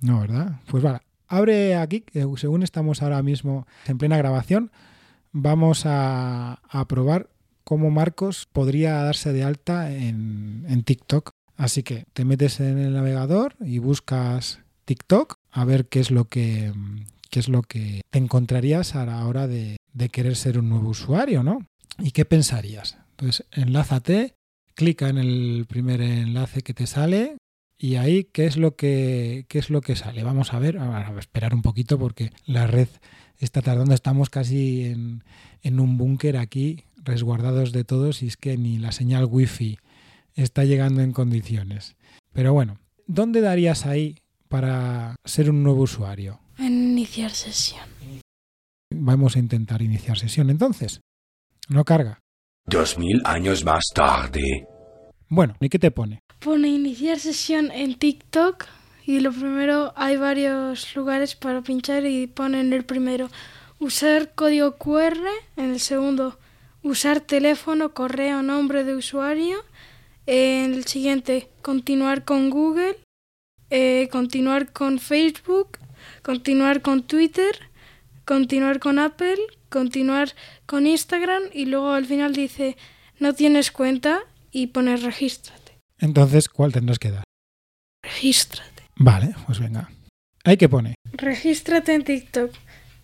No, 0.00 0.20
¿verdad? 0.20 0.60
Pues 0.66 0.82
vale, 0.82 1.00
Abre 1.32 1.76
aquí, 1.76 2.04
según 2.36 2.62
estamos 2.62 3.00
ahora 3.00 3.22
mismo 3.22 3.66
en 3.86 3.96
plena 3.96 4.18
grabación, 4.18 4.70
vamos 5.30 5.84
a, 5.86 6.60
probar 6.88 7.30
cómo 7.64 7.90
Marcos 7.90 8.46
podría 8.52 9.02
darse 9.02 9.32
de 9.32 9.42
alta 9.42 9.90
en, 9.90 10.82
TikTok 10.84 11.30
Así 11.56 11.82
que 11.82 12.04
te 12.12 12.26
metes 12.26 12.60
en 12.60 12.76
el 12.76 12.92
navegador 12.92 13.56
y 13.60 13.78
buscas 13.78 14.60
TikTok 14.84 15.38
a 15.52 15.64
ver 15.64 15.86
qué 15.86 16.00
es 16.00 16.10
lo 16.10 16.24
que, 16.24 16.72
qué 17.30 17.38
es 17.38 17.48
lo 17.48 17.62
que 17.62 18.00
te 18.10 18.18
encontrarías 18.18 18.96
a 18.96 19.06
la 19.06 19.26
hora 19.26 19.46
de, 19.46 19.76
de 19.92 20.08
querer 20.08 20.34
ser 20.34 20.58
un 20.58 20.68
nuevo 20.68 20.88
usuario, 20.88 21.42
¿no? 21.42 21.66
¿Y 21.98 22.10
qué 22.10 22.24
pensarías? 22.24 22.98
Entonces, 23.10 23.46
enlázate, 23.52 24.34
clica 24.74 25.08
en 25.08 25.18
el 25.18 25.66
primer 25.68 26.00
enlace 26.00 26.62
que 26.62 26.74
te 26.74 26.86
sale 26.86 27.36
y 27.78 27.96
ahí 27.96 28.24
qué 28.24 28.46
es 28.46 28.56
lo 28.56 28.76
que 28.76 29.44
qué 29.48 29.58
es 29.58 29.68
lo 29.68 29.82
que 29.82 29.96
sale. 29.96 30.24
Vamos 30.24 30.54
a 30.54 30.58
ver, 30.58 30.78
a 30.78 31.14
esperar 31.18 31.54
un 31.54 31.62
poquito 31.62 31.98
porque 31.98 32.32
la 32.46 32.66
red 32.66 32.88
está 33.38 33.60
tardando, 33.60 33.94
estamos 33.94 34.30
casi 34.30 34.84
en, 34.84 35.24
en 35.62 35.80
un 35.80 35.98
búnker 35.98 36.36
aquí, 36.36 36.84
resguardados 36.96 37.72
de 37.72 37.84
todos 37.84 38.22
y 38.22 38.28
es 38.28 38.36
que 38.36 38.56
ni 38.56 38.78
la 38.78 38.92
señal 38.92 39.26
wifi 39.26 39.78
está 40.34 40.64
llegando 40.64 41.02
en 41.02 41.12
condiciones. 41.12 41.96
Pero 42.32 42.52
bueno, 42.52 42.78
¿dónde 43.06 43.40
darías 43.40 43.84
ahí 43.84 44.21
para 44.52 45.16
ser 45.24 45.48
un 45.48 45.62
nuevo 45.62 45.84
usuario? 45.84 46.38
Iniciar 46.58 47.30
sesión. 47.30 47.88
Vamos 48.94 49.34
a 49.34 49.38
intentar 49.38 49.80
iniciar 49.80 50.18
sesión 50.18 50.50
entonces. 50.50 51.00
No 51.70 51.84
carga. 51.84 52.18
Dos 52.66 52.98
mil 52.98 53.22
años 53.24 53.64
más 53.64 53.82
tarde. 53.94 54.66
Bueno, 55.28 55.54
¿y 55.58 55.70
qué 55.70 55.78
te 55.78 55.90
pone? 55.90 56.20
Pone 56.38 56.68
iniciar 56.68 57.18
sesión 57.18 57.70
en 57.70 57.98
TikTok 57.98 58.66
y 59.06 59.20
lo 59.20 59.32
primero 59.32 59.94
hay 59.96 60.18
varios 60.18 60.94
lugares 60.94 61.34
para 61.34 61.62
pinchar 61.62 62.04
y 62.04 62.26
pone 62.26 62.60
en 62.60 62.74
el 62.74 62.84
primero 62.84 63.30
usar 63.78 64.34
código 64.34 64.76
QR, 64.76 65.16
en 65.56 65.70
el 65.70 65.80
segundo 65.80 66.38
usar 66.82 67.20
teléfono, 67.20 67.94
correo, 67.94 68.42
nombre 68.42 68.84
de 68.84 68.96
usuario 68.96 69.64
en 70.26 70.74
el 70.74 70.84
siguiente, 70.84 71.48
continuar 71.62 72.24
con 72.24 72.50
Google, 72.50 72.98
eh, 73.74 74.10
continuar 74.12 74.70
con 74.70 74.98
Facebook, 74.98 75.78
continuar 76.22 76.82
con 76.82 77.04
Twitter, 77.04 77.54
continuar 78.26 78.80
con 78.80 78.98
Apple, 78.98 79.38
continuar 79.70 80.34
con 80.66 80.86
Instagram 80.86 81.44
y 81.54 81.64
luego 81.64 81.92
al 81.92 82.04
final 82.04 82.34
dice 82.34 82.76
no 83.18 83.32
tienes 83.32 83.70
cuenta 83.70 84.20
y 84.50 84.66
pone 84.66 84.94
regístrate. 84.98 85.78
Entonces, 85.98 86.50
¿cuál 86.50 86.72
tendrás 86.72 86.98
que 86.98 87.12
dar? 87.12 87.24
Regístrate. 88.02 88.82
Vale, 88.96 89.34
pues 89.46 89.58
venga. 89.58 89.90
¿Ahí 90.44 90.58
qué 90.58 90.68
pone? 90.68 90.94
Regístrate 91.12 91.94
en 91.94 92.04
TikTok. 92.04 92.52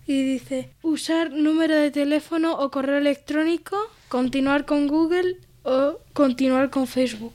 Y 0.07 0.23
dice 0.23 0.71
usar 0.83 1.31
número 1.31 1.77
de 1.77 1.91
teléfono 1.91 2.53
o 2.53 2.71
correo 2.71 2.99
electrónico, 2.99 3.77
continuar 4.09 4.67
con 4.67 4.87
Google, 4.87 5.39
o 5.63 5.99
continuar 6.13 6.69
con 6.69 6.87
Facebook. 6.87 7.33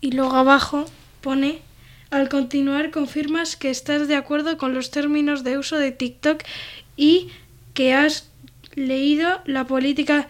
Y 0.00 0.12
luego 0.12 0.36
abajo 0.36 0.84
pone, 1.20 1.62
al 2.10 2.28
continuar 2.28 2.90
confirmas 2.90 3.56
que 3.56 3.70
estás 3.70 4.08
de 4.08 4.16
acuerdo 4.16 4.58
con 4.58 4.74
los 4.74 4.90
términos 4.90 5.44
de 5.44 5.58
uso 5.58 5.78
de 5.78 5.92
TikTok 5.92 6.42
y 6.96 7.28
que 7.74 7.94
has 7.94 8.30
leído 8.74 9.40
la 9.44 9.66
política, 9.66 10.28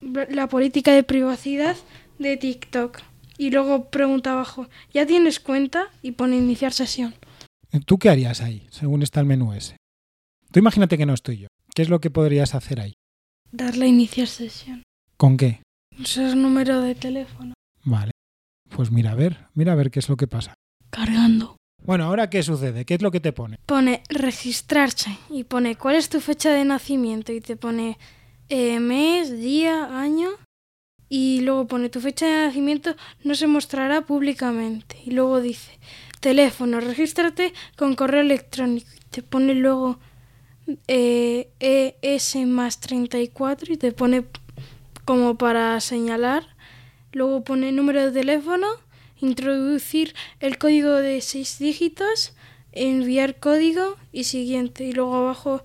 la 0.00 0.48
política 0.48 0.92
de 0.92 1.02
privacidad 1.02 1.76
de 2.18 2.36
TikTok. 2.36 3.00
Y 3.36 3.50
luego 3.50 3.90
pregunta 3.90 4.32
abajo, 4.32 4.68
¿ya 4.92 5.06
tienes 5.06 5.40
cuenta? 5.40 5.88
Y 6.02 6.12
pone 6.12 6.36
iniciar 6.36 6.72
sesión. 6.72 7.14
¿Tú 7.86 7.98
qué 7.98 8.08
harías 8.08 8.40
ahí, 8.40 8.66
según 8.70 9.02
está 9.02 9.20
el 9.20 9.26
menú 9.26 9.52
ese? 9.52 9.76
Tú 10.52 10.60
imagínate 10.60 10.96
que 10.96 11.06
no 11.06 11.14
estoy 11.14 11.38
yo. 11.38 11.48
¿Qué 11.74 11.82
es 11.82 11.88
lo 11.88 12.00
que 12.00 12.10
podrías 12.10 12.54
hacer 12.54 12.80
ahí? 12.80 12.94
Darle 13.50 13.86
a 13.86 13.88
iniciar 13.88 14.28
sesión. 14.28 14.84
¿Con 15.16 15.36
qué? 15.36 15.62
Es 15.98 16.16
número 16.36 16.80
de 16.80 16.94
teléfono. 16.94 17.54
Vale. 17.82 18.13
Pues 18.74 18.90
mira 18.90 19.12
a 19.12 19.14
ver, 19.14 19.46
mira 19.54 19.72
a 19.72 19.76
ver 19.76 19.90
qué 19.90 20.00
es 20.00 20.08
lo 20.08 20.16
que 20.16 20.26
pasa. 20.26 20.54
Cargando. 20.90 21.56
Bueno, 21.84 22.04
ahora 22.04 22.28
qué 22.28 22.42
sucede, 22.42 22.84
¿qué 22.84 22.94
es 22.94 23.02
lo 23.02 23.10
que 23.12 23.20
te 23.20 23.32
pone? 23.32 23.58
Pone 23.66 24.02
registrarse 24.08 25.16
y 25.30 25.44
pone 25.44 25.76
cuál 25.76 25.96
es 25.96 26.08
tu 26.08 26.20
fecha 26.20 26.50
de 26.50 26.64
nacimiento 26.64 27.32
y 27.32 27.40
te 27.40 27.56
pone 27.56 27.98
eh, 28.48 28.80
mes, 28.80 29.30
día, 29.38 30.00
año 30.00 30.30
y 31.08 31.42
luego 31.42 31.66
pone 31.66 31.88
tu 31.88 32.00
fecha 32.00 32.26
de 32.26 32.46
nacimiento 32.46 32.96
no 33.22 33.34
se 33.34 33.46
mostrará 33.46 34.00
públicamente 34.00 34.96
y 35.04 35.10
luego 35.10 35.40
dice 35.40 35.78
teléfono, 36.20 36.80
regístrate 36.80 37.52
con 37.76 37.94
correo 37.94 38.22
electrónico 38.22 38.88
y 38.96 39.04
te 39.10 39.22
pone 39.22 39.54
luego 39.54 39.98
eh, 40.88 41.50
ES 41.60 42.36
más 42.46 42.80
34 42.80 43.72
y 43.72 43.76
te 43.76 43.92
pone 43.92 44.24
como 45.04 45.36
para 45.36 45.78
señalar. 45.80 46.53
Luego 47.14 47.44
pone 47.44 47.72
número 47.72 48.04
de 48.04 48.12
teléfono, 48.12 48.66
introducir 49.20 50.14
el 50.40 50.58
código 50.58 50.92
de 50.92 51.20
seis 51.20 51.58
dígitos, 51.58 52.34
enviar 52.72 53.38
código 53.38 53.96
y 54.12 54.24
siguiente. 54.24 54.84
Y 54.84 54.92
luego 54.92 55.14
abajo 55.14 55.64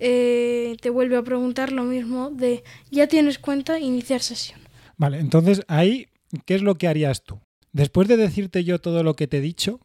eh, 0.00 0.76
te 0.80 0.90
vuelve 0.90 1.16
a 1.16 1.22
preguntar 1.22 1.72
lo 1.72 1.84
mismo 1.84 2.30
de 2.30 2.64
ya 2.90 3.06
tienes 3.06 3.38
cuenta, 3.38 3.78
iniciar 3.78 4.20
sesión. 4.20 4.60
Vale, 4.96 5.20
entonces 5.20 5.62
ahí, 5.68 6.08
¿qué 6.44 6.56
es 6.56 6.62
lo 6.62 6.76
que 6.76 6.88
harías 6.88 7.22
tú? 7.22 7.40
Después 7.72 8.08
de 8.08 8.16
decirte 8.16 8.64
yo 8.64 8.80
todo 8.80 9.04
lo 9.04 9.14
que 9.14 9.28
te 9.28 9.38
he 9.38 9.40
dicho 9.40 9.80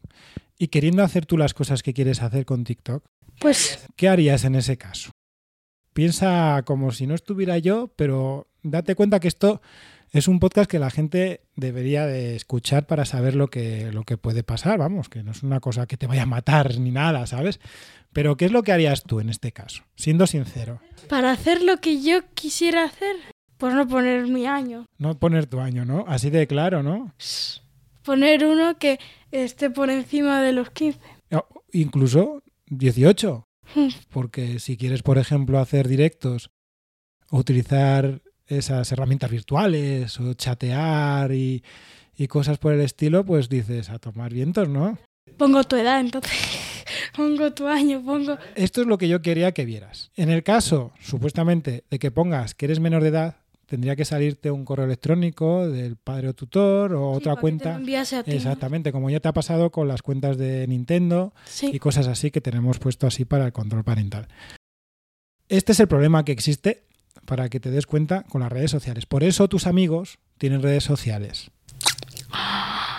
y 0.58 0.68
queriendo 0.68 1.04
hacer 1.04 1.26
tú 1.26 1.38
las 1.38 1.54
cosas 1.54 1.82
que 1.82 1.94
quieres 1.94 2.22
hacer 2.22 2.44
con 2.44 2.64
TikTok, 2.64 3.04
pues, 3.38 3.86
¿qué 3.96 4.08
harías 4.08 4.44
en 4.44 4.56
ese 4.56 4.76
caso? 4.76 5.10
Piensa 5.92 6.62
como 6.64 6.90
si 6.90 7.06
no 7.06 7.14
estuviera 7.14 7.58
yo, 7.58 7.88
pero 7.94 8.48
date 8.62 8.96
cuenta 8.96 9.20
que 9.20 9.28
esto 9.28 9.60
es 10.12 10.28
un 10.28 10.40
podcast 10.40 10.70
que 10.70 10.78
la 10.78 10.90
gente 10.90 11.42
debería 11.56 12.06
de 12.06 12.36
escuchar 12.36 12.86
para 12.86 13.04
saber 13.04 13.34
lo 13.34 13.48
que, 13.48 13.90
lo 13.92 14.04
que 14.04 14.16
puede 14.16 14.42
pasar, 14.42 14.78
vamos, 14.78 15.08
que 15.08 15.22
no 15.22 15.32
es 15.32 15.42
una 15.42 15.60
cosa 15.60 15.86
que 15.86 15.96
te 15.96 16.06
vaya 16.06 16.22
a 16.22 16.26
matar 16.26 16.78
ni 16.78 16.90
nada, 16.90 17.26
¿sabes? 17.26 17.60
Pero 18.12 18.36
¿qué 18.36 18.44
es 18.44 18.52
lo 18.52 18.62
que 18.62 18.72
harías 18.72 19.02
tú 19.02 19.20
en 19.20 19.28
este 19.28 19.52
caso? 19.52 19.82
Siendo 19.96 20.26
sincero. 20.26 20.80
Para 21.08 21.32
hacer 21.32 21.62
lo 21.62 21.78
que 21.78 22.00
yo 22.00 22.20
quisiera 22.34 22.84
hacer, 22.84 23.16
pues 23.58 23.74
no 23.74 23.88
poner 23.88 24.28
mi 24.28 24.46
año. 24.46 24.86
No 24.98 25.18
poner 25.18 25.46
tu 25.46 25.60
año, 25.60 25.84
¿no? 25.84 26.04
Así 26.06 26.30
de 26.30 26.46
claro, 26.46 26.82
¿no? 26.82 27.12
Poner 28.04 28.44
uno 28.44 28.78
que 28.78 29.00
esté 29.32 29.70
por 29.70 29.90
encima 29.90 30.42
de 30.42 30.52
los 30.52 30.70
15. 30.70 31.00
incluso 31.72 32.42
18. 32.66 33.48
Hmm. 33.74 33.88
Porque 34.10 34.60
si 34.60 34.76
quieres, 34.76 35.02
por 35.02 35.18
ejemplo, 35.18 35.58
hacer 35.58 35.88
directos 35.88 36.50
o 37.30 37.38
utilizar 37.38 38.22
esas 38.46 38.90
herramientas 38.92 39.30
virtuales 39.30 40.18
o 40.20 40.34
chatear 40.34 41.32
y, 41.32 41.62
cosas 42.28 42.58
por 42.58 42.72
el 42.72 42.80
estilo, 42.80 43.24
pues 43.24 43.48
dices 43.48 43.90
a 43.90 43.98
tomar 43.98 44.32
vientos, 44.32 44.68
¿no? 44.68 44.98
Pongo 45.36 45.64
tu 45.64 45.76
edad, 45.76 46.00
entonces. 46.00 46.32
pongo 47.16 47.52
tu 47.52 47.66
año, 47.66 48.02
pongo... 48.04 48.38
Esto 48.54 48.82
es 48.82 48.86
lo 48.86 48.98
que 48.98 49.08
yo 49.08 49.22
quería 49.22 49.52
que 49.52 49.64
vieras. 49.64 50.10
En 50.16 50.30
el 50.30 50.42
caso, 50.42 50.92
supuestamente, 51.00 51.84
de 51.90 51.98
que 51.98 52.10
pongas 52.10 52.54
que 52.54 52.66
eres 52.66 52.80
menor 52.80 53.02
de 53.02 53.08
edad, 53.08 53.36
tendría 53.66 53.96
que 53.96 54.04
salirte 54.04 54.50
un 54.50 54.64
correo 54.64 54.86
electrónico 54.86 55.68
del 55.68 55.96
padre 55.96 56.28
o 56.28 56.34
tutor 56.34 56.94
o 56.94 57.10
otra 57.10 57.36
cuenta. 57.36 57.80
Exactamente, 58.26 58.92
como 58.92 59.10
ya 59.10 59.20
te 59.20 59.28
ha 59.28 59.32
pasado 59.32 59.70
con 59.70 59.88
las 59.88 60.02
cuentas 60.02 60.36
de 60.36 60.66
Nintendo 60.66 61.32
y 61.62 61.78
cosas 61.78 62.06
así 62.06 62.30
que 62.30 62.40
tenemos 62.40 62.78
puesto 62.78 63.06
así 63.06 63.24
para 63.24 63.46
el 63.46 63.52
control 63.52 63.84
parental. 63.84 64.28
Este 65.48 65.72
es 65.72 65.80
el 65.80 65.88
problema 65.88 66.24
que 66.24 66.32
existe 66.32 66.83
para 67.24 67.48
que 67.48 67.60
te 67.60 67.70
des 67.70 67.86
cuenta 67.86 68.22
con 68.24 68.40
las 68.40 68.52
redes 68.52 68.70
sociales. 68.70 69.06
Por 69.06 69.24
eso 69.24 69.48
tus 69.48 69.66
amigos 69.66 70.18
tienen 70.38 70.62
redes 70.62 70.84
sociales. 70.84 71.50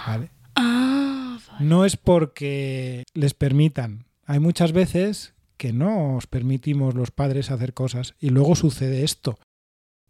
¿Vale? 0.07 0.29
Ah, 0.55 1.39
no 1.59 1.85
es 1.85 1.97
porque 1.97 3.03
les 3.13 3.33
permitan. 3.33 4.05
Hay 4.25 4.39
muchas 4.39 4.71
veces 4.71 5.33
que 5.57 5.73
no 5.73 6.15
os 6.15 6.27
permitimos 6.27 6.95
los 6.95 7.11
padres 7.11 7.51
hacer 7.51 7.73
cosas 7.73 8.15
y 8.19 8.29
luego 8.29 8.55
sucede 8.55 9.03
esto, 9.03 9.39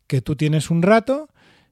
que 0.07 0.21
tú 0.21 0.35
tienes 0.35 0.69
un 0.69 0.81
rato 0.81 1.29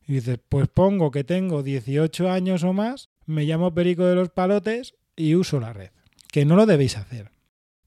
y 0.08 0.14
dices, 0.14 0.40
pues 0.50 0.68
pongo 0.68 1.12
que 1.12 1.24
tengo 1.24 1.64
18 1.64 2.30
años 2.30 2.64
o 2.64 2.74
más, 2.74 3.10
me 3.26 3.46
llamo 3.46 3.74
Perico 3.74 4.06
de 4.06 4.16
los 4.16 4.30
Palotes 4.30 4.96
y 5.16 5.36
uso 5.36 5.60
la 5.60 5.74
red, 5.74 5.92
que 6.32 6.46
no 6.46 6.56
lo 6.56 6.66
debéis 6.66 6.98
hacer. 6.98 7.32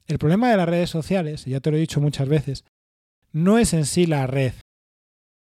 El 0.07 0.19
problema 0.19 0.51
de 0.51 0.57
las 0.57 0.69
redes 0.69 0.91
sociales, 0.91 1.45
ya 1.45 1.61
te 1.61 1.71
lo 1.71 1.77
he 1.77 1.81
dicho 1.81 2.01
muchas 2.01 2.29
veces, 2.29 2.65
no 3.37 3.59
es 3.59 3.75
en 3.75 3.85
sí 3.85 4.07
la 4.07 4.27
red, 4.27 4.55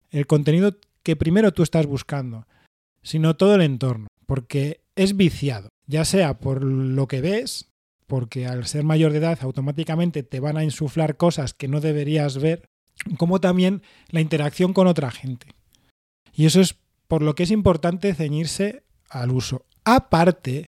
el 0.10 0.28
contenido 0.28 0.76
que 1.04 1.16
primero 1.16 1.54
tú 1.54 1.64
estás 1.64 1.86
buscando, 1.86 2.46
sino 3.02 3.38
todo 3.38 3.56
el 3.56 3.62
entorno, 3.62 4.08
porque 4.26 4.82
es 4.98 5.16
viciado, 5.16 5.70
ya 5.86 6.04
sea 6.04 6.38
por 6.38 6.66
lo 6.66 7.08
que 7.08 7.22
ves, 7.22 7.70
porque 8.06 8.46
al 8.46 8.68
ser 8.68 8.84
mayor 8.84 9.14
de 9.14 9.20
edad 9.20 9.40
automáticamente 9.42 10.22
te 10.22 10.42
van 10.42 10.58
a 10.58 10.66
insuflar 10.66 11.16
cosas 11.16 11.54
que 11.54 11.70
no 11.70 11.80
deberías 11.80 12.40
ver, 12.40 12.66
como 13.18 13.40
también 13.40 13.82
la 14.10 14.20
interacción 14.20 14.74
con 14.74 14.88
otra 14.88 15.10
gente. 15.10 15.48
Y 16.34 16.46
eso 16.46 16.60
es 16.60 16.76
por 17.08 17.22
lo 17.22 17.36
que 17.36 17.44
es 17.44 17.52
importante 17.52 18.14
ceñirse 18.14 18.84
al 19.10 19.32
uso. 19.32 19.66
Aparte 19.86 20.66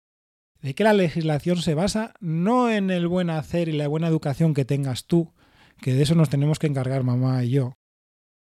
de 0.61 0.73
que 0.73 0.85
la 0.85 0.93
legislación 0.93 1.57
se 1.57 1.73
basa 1.73 2.13
no 2.21 2.69
en 2.69 2.91
el 2.91 3.09
buen 3.09 3.29
hacer 3.29 3.67
y 3.67 3.73
la 3.73 3.89
buena 3.89 4.07
educación 4.07 4.53
que 4.53 4.63
tengas 4.63 5.03
tú, 5.03 5.33
que 5.81 5.93
de 5.93 6.03
eso 6.03 6.15
nos 6.15 6.29
tenemos 6.29 6.59
que 6.59 6.67
encargar 6.67 7.03
mamá 7.03 7.43
y 7.43 7.51
yo, 7.51 7.73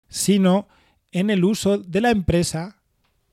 sino 0.07 0.67
en 1.11 1.29
el 1.29 1.43
uso 1.43 1.77
de 1.77 2.01
la 2.01 2.11
empresa 2.11 2.81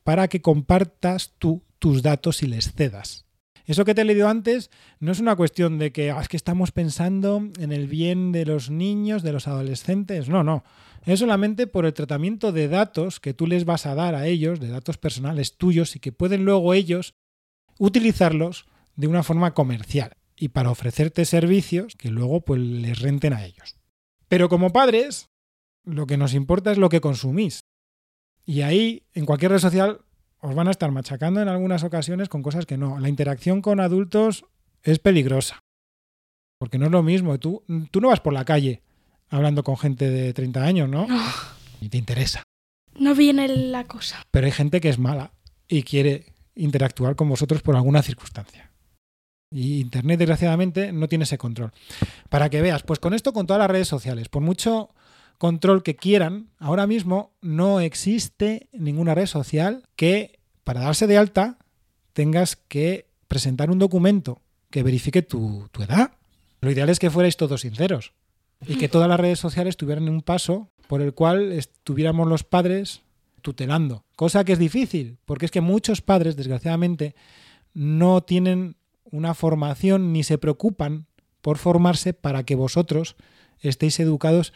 para 0.03 0.29
que 0.29 0.41
compartas 0.41 1.35
tú 1.39 1.63
tus 1.79 2.03
datos 2.03 2.43
y 2.43 2.47
les 2.47 2.73
cedas. 2.73 3.25
Eso 3.67 3.85
que 3.85 3.95
te 3.95 4.03
he 4.03 4.05
leído 4.05 4.29
antes 4.29 4.71
no 5.01 5.11
es 5.11 5.19
una 5.19 5.35
cuestión 5.35 5.79
de 5.79 5.91
que 5.91 6.13
"Ah, 6.13 6.21
es 6.21 6.29
que 6.29 6.37
estamos 6.37 6.71
pensando 6.71 7.51
en 7.59 7.73
el 7.73 7.89
bien 7.89 8.31
de 8.31 8.47
los 8.47 8.71
niños, 8.71 9.25
de 9.25 9.33
los 9.33 9.49
adolescentes. 9.49 10.29
No, 10.29 10.45
no. 10.45 10.63
Es 11.05 11.19
solamente 11.19 11.67
por 11.67 11.85
el 11.85 11.93
tratamiento 11.93 12.53
de 12.53 12.69
datos 12.69 13.19
que 13.19 13.35
tú 13.35 13.47
les 13.49 13.65
vas 13.65 13.87
a 13.87 13.95
dar 13.97 14.15
a 14.15 14.27
ellos, 14.27 14.61
de 14.61 14.69
datos 14.69 14.99
personales 14.99 15.57
tuyos 15.57 15.97
y 15.97 16.01
que 16.01 16.13
pueden 16.13 16.45
luego 16.45 16.75
ellos 16.75 17.15
utilizarlos 17.79 18.67
de 18.95 19.09
una 19.09 19.23
forma 19.25 19.53
comercial 19.53 20.13
y 20.37 20.49
para 20.49 20.71
ofrecerte 20.71 21.25
servicios 21.25 21.97
que 21.97 22.11
luego 22.11 22.43
pues 22.43 22.61
les 22.61 23.01
renten 23.01 23.33
a 23.33 23.45
ellos. 23.45 23.77
Pero 24.29 24.49
como 24.49 24.73
padres, 24.73 25.29
lo 25.85 26.07
que 26.07 26.17
nos 26.17 26.35
importa 26.35 26.73
es 26.73 26.79
lo 26.79 26.89
que 26.89 27.01
consumís. 27.01 27.61
Y 28.45 28.63
ahí, 28.63 29.03
en 29.15 29.27
cualquier 29.27 29.53
red 29.53 29.59
social, 29.59 30.01
os 30.41 30.55
van 30.55 30.69
a 30.69 30.71
estar 30.71 30.91
machacando 30.93 31.41
en 31.41 31.49
algunas 31.49 31.83
ocasiones 31.85 32.29
con 32.29 32.43
cosas 32.43 32.67
que 32.67 32.77
no. 32.77 32.99
La 32.99 33.09
interacción 33.09 33.63
con 33.63 33.81
adultos 33.81 34.45
es 34.83 34.99
peligrosa. 34.99 35.61
Porque 36.59 36.79
no 36.79 36.87
es 36.87 36.93
lo 36.93 37.03
mismo. 37.03 37.39
Tú, 37.39 37.63
tú 37.91 38.01
no 38.01 38.09
vas 38.09 38.21
por 38.21 38.33
la 38.33 38.45
calle 38.45 38.83
hablando 39.29 39.63
con 39.65 39.77
gente 39.77 40.09
de 40.11 40.33
30 40.33 40.63
años, 40.65 40.89
¿no? 40.89 41.07
No, 41.07 41.19
Y 41.81 41.89
te 41.89 41.99
interesa. 41.99 42.43
no 42.99 43.15
viene 43.15 43.49
la 43.49 43.85
cosa. 43.85 44.23
Pero 44.31 44.47
hay 44.47 44.53
gente 44.53 44.81
que 44.81 44.89
es 44.89 44.99
mala 44.99 45.33
y 45.69 45.83
quiere 45.83 46.33
interactuar 46.55 47.17
con 47.17 47.29
vosotros 47.29 47.63
por 47.63 47.77
alguna 47.77 48.03
circunstancia. 48.03 48.71
Y 49.51 49.81
Internet, 49.81 50.19
desgraciadamente, 50.19 50.93
no 50.93 51.09
tiene 51.09 51.25
ese 51.25 51.39
control. 51.39 51.73
Para 52.29 52.51
que 52.51 52.63
veas, 52.63 52.83
pues 52.83 52.99
con 52.99 53.15
esto, 53.15 53.33
con 53.33 53.47
todas 53.47 53.61
las 53.61 53.71
redes 53.71 53.89
sociales, 53.89 54.29
por 54.29 54.43
mucho 54.43 54.91
control 55.39 55.83
que 55.83 55.97
quieran, 55.97 56.49
ahora 56.59 56.87
mismo 56.87 57.33
no 57.41 57.81
existe 57.81 58.69
ninguna 58.73 59.15
red 59.15 59.27
social 59.27 59.83
que 59.95 60.39
para 60.65 60.81
darse 60.81 61.07
de 61.07 61.19
alta 61.19 61.59
tengas 62.13 62.57
que 62.57 63.07
presentar 63.29 63.71
un 63.71 63.79
documento 63.79 64.41
que 64.71 64.83
verifique 64.83 65.23
tu, 65.23 65.69
edad. 65.79 66.13
Lo 66.61 66.71
ideal 66.71 66.89
es 66.89 66.99
que 66.99 67.11
fuerais 67.11 67.37
todos 67.37 67.61
sinceros 67.61 68.13
y 68.67 68.77
que 68.77 68.89
todas 68.89 69.09
las 69.09 69.21
redes 69.21 69.39
sociales 69.39 69.77
tuvieran 69.77 70.09
un 70.09 70.23
paso 70.23 70.71
por 70.89 71.03
el 71.03 71.15
cual 71.15 71.53
estuviéramos 71.53 72.27
los 72.27 72.43
padres 72.43 73.03
tutelando. 73.43 74.05
Cosa 74.17 74.45
que 74.45 74.53
es 74.53 74.59
difícil, 74.59 75.19
porque 75.25 75.45
es 75.47 75.53
que 75.53 75.61
muchos 75.61 76.01
padres, 76.01 76.37
desgraciadamente, 76.37 77.15
no 77.75 78.23
tienen 78.23 78.77
una 79.11 79.35
formación 79.35 80.13
ni 80.13 80.23
se 80.25 80.39
preocupan 80.39 81.07
por 81.41 81.59
formarse 81.59 82.13
para 82.13 82.45
que 82.45 82.55
vosotros 82.55 83.17
estéis 83.61 84.01
educados 84.01 84.53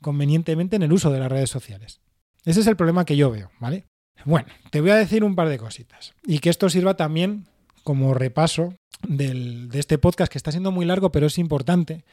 convenientemente 0.00 0.76
en 0.76 0.82
el 0.82 0.92
uso 0.92 1.10
de 1.10 1.20
las 1.20 1.30
redes 1.30 1.50
sociales. 1.50 2.00
Ese 2.44 2.60
es 2.60 2.66
el 2.66 2.76
problema 2.76 3.04
que 3.04 3.16
yo 3.16 3.30
veo, 3.30 3.50
¿vale? 3.60 3.86
Bueno, 4.24 4.48
te 4.70 4.80
voy 4.80 4.90
a 4.90 4.96
decir 4.96 5.24
un 5.24 5.34
par 5.34 5.48
de 5.48 5.58
cositas 5.58 6.14
y 6.26 6.40
que 6.40 6.50
esto 6.50 6.68
sirva 6.68 6.96
también 6.96 7.46
como 7.84 8.14
repaso 8.14 8.74
del- 9.06 9.68
de 9.68 9.78
este 9.80 9.98
podcast 9.98 10.30
que 10.30 10.38
está 10.38 10.50
siendo 10.50 10.70
muy 10.70 10.84
largo, 10.84 11.10
pero 11.12 11.26
es 11.26 11.38
importante 11.38 12.04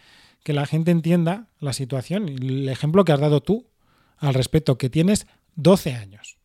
que 0.44 0.54
la 0.54 0.66
gente 0.66 0.92
entienda 0.92 1.48
la 1.60 1.74
situación 1.74 2.30
y 2.30 2.36
el 2.36 2.70
ejemplo 2.70 3.04
que 3.06 3.12
has 3.12 3.20
dado 3.20 3.42
tú 3.42 3.68
al 4.18 4.34
respecto, 4.34 4.78
que 4.78 4.90
tienes 4.90 5.28
12 5.56 5.94
años. 5.94 6.38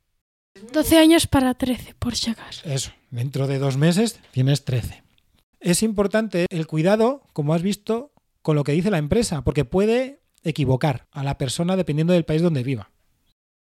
12 0.73 0.99
años 0.99 1.27
para 1.27 1.55
13, 1.55 1.95
por 1.99 2.17
si 2.17 2.31
acaso. 2.31 2.63
Eso, 2.69 2.91
dentro 3.11 3.47
de 3.47 3.59
dos 3.59 3.77
meses 3.77 4.19
tienes 4.33 4.65
13. 4.65 5.04
Es 5.65 5.83
importante 5.83 6.45
el 6.51 6.67
cuidado, 6.67 7.23
como 7.33 7.55
has 7.55 7.63
visto, 7.63 8.13
con 8.43 8.55
lo 8.55 8.65
que 8.65 8.73
dice 8.73 8.91
la 8.91 8.99
empresa, 8.99 9.45
porque 9.45 9.65
puede 9.65 10.21
equivocar 10.43 11.07
a 11.11 11.25
la 11.25 11.39
persona 11.39 11.75
dependiendo 11.75 12.13
del 12.13 12.27
país 12.27 12.43
donde 12.43 12.63
viva. 12.63 12.91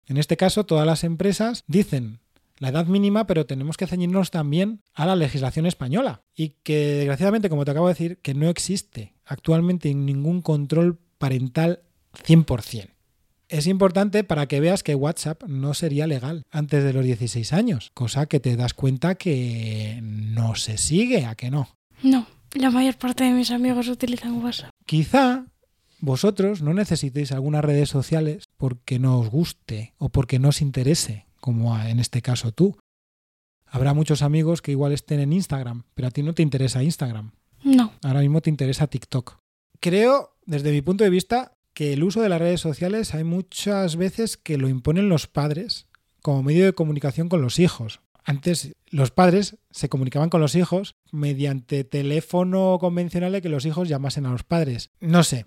En 0.05 0.17
este 0.17 0.35
caso, 0.35 0.65
todas 0.65 0.85
las 0.85 1.05
empresas 1.05 1.63
dicen 1.65 2.19
la 2.57 2.67
edad 2.67 2.87
mínima, 2.87 3.25
pero 3.25 3.45
tenemos 3.45 3.77
que 3.77 3.87
ceñirnos 3.87 4.31
también 4.31 4.81
a 4.93 5.05
la 5.05 5.15
legislación 5.15 5.65
española. 5.65 6.23
Y 6.35 6.57
que, 6.63 6.77
desgraciadamente, 6.97 7.47
como 7.47 7.63
te 7.63 7.71
acabo 7.71 7.87
de 7.87 7.93
decir, 7.93 8.17
que 8.17 8.33
no 8.33 8.49
existe 8.49 9.13
actualmente 9.23 9.93
ningún 9.93 10.41
control 10.41 10.99
parental 11.17 11.83
100%. 12.21 12.89
Es 13.47 13.65
importante 13.65 14.25
para 14.25 14.47
que 14.47 14.59
veas 14.59 14.83
que 14.83 14.95
WhatsApp 14.95 15.43
no 15.43 15.73
sería 15.73 16.05
legal 16.05 16.43
antes 16.51 16.83
de 16.83 16.91
los 16.91 17.05
16 17.05 17.53
años, 17.53 17.91
cosa 17.93 18.25
que 18.25 18.41
te 18.41 18.57
das 18.57 18.73
cuenta 18.73 19.15
que 19.15 20.01
no 20.03 20.55
se 20.55 20.77
sigue, 20.77 21.25
a 21.25 21.35
que 21.35 21.49
no. 21.49 21.69
No, 22.03 22.27
la 22.53 22.69
mayor 22.69 22.97
parte 22.97 23.23
de 23.23 23.31
mis 23.31 23.49
amigos 23.51 23.87
utilizan 23.87 24.43
WhatsApp. 24.43 24.69
Quizá 24.85 25.45
vosotros 25.99 26.61
no 26.61 26.73
necesitéis 26.73 27.31
algunas 27.31 27.63
redes 27.63 27.89
sociales 27.89 28.43
porque 28.57 28.99
no 28.99 29.19
os 29.19 29.29
guste 29.29 29.93
o 29.97 30.09
porque 30.09 30.37
no 30.37 30.49
os 30.49 30.61
interese, 30.61 31.25
como 31.39 31.77
en 31.79 31.99
este 31.99 32.21
caso 32.21 32.51
tú. 32.51 32.77
Habrá 33.65 33.93
muchos 33.93 34.21
amigos 34.21 34.61
que 34.61 34.71
igual 34.71 34.91
estén 34.91 35.21
en 35.21 35.33
Instagram, 35.33 35.83
pero 35.95 36.09
a 36.09 36.11
ti 36.11 36.21
no 36.21 36.33
te 36.33 36.43
interesa 36.43 36.83
Instagram. 36.83 37.31
No, 37.63 37.93
Ahora 38.03 38.19
mismo 38.19 38.41
te 38.41 38.49
interesa 38.49 38.87
TikTok. 38.87 39.37
Creo, 39.79 40.35
desde 40.45 40.71
mi 40.71 40.81
punto 40.81 41.05
de 41.05 41.09
vista, 41.09 41.53
que 41.73 41.93
el 41.93 42.03
uso 42.03 42.21
de 42.21 42.29
las 42.29 42.41
redes 42.41 42.59
sociales 42.59 43.13
hay 43.13 43.23
muchas 43.23 43.95
veces 43.95 44.35
que 44.35 44.57
lo 44.57 44.67
imponen 44.67 45.09
los 45.09 45.27
padres 45.27 45.87
como 46.21 46.43
medio 46.43 46.65
de 46.65 46.73
comunicación 46.73 47.29
con 47.29 47.41
los 47.41 47.59
hijos. 47.59 48.01
Antes 48.25 48.73
los 48.89 49.11
padres 49.11 49.57
se 49.71 49.89
comunicaban 49.89 50.29
con 50.29 50.39
los 50.41 50.55
hijos 50.55 50.95
mediante 51.11 51.83
teléfono 51.83 52.77
convencional 52.79 53.31
de 53.31 53.41
que 53.41 53.49
los 53.49 53.65
hijos 53.65 53.89
llamasen 53.89 54.25
a 54.25 54.31
los 54.31 54.43
padres. 54.43 54.89
No 55.01 55.23
sé. 55.23 55.45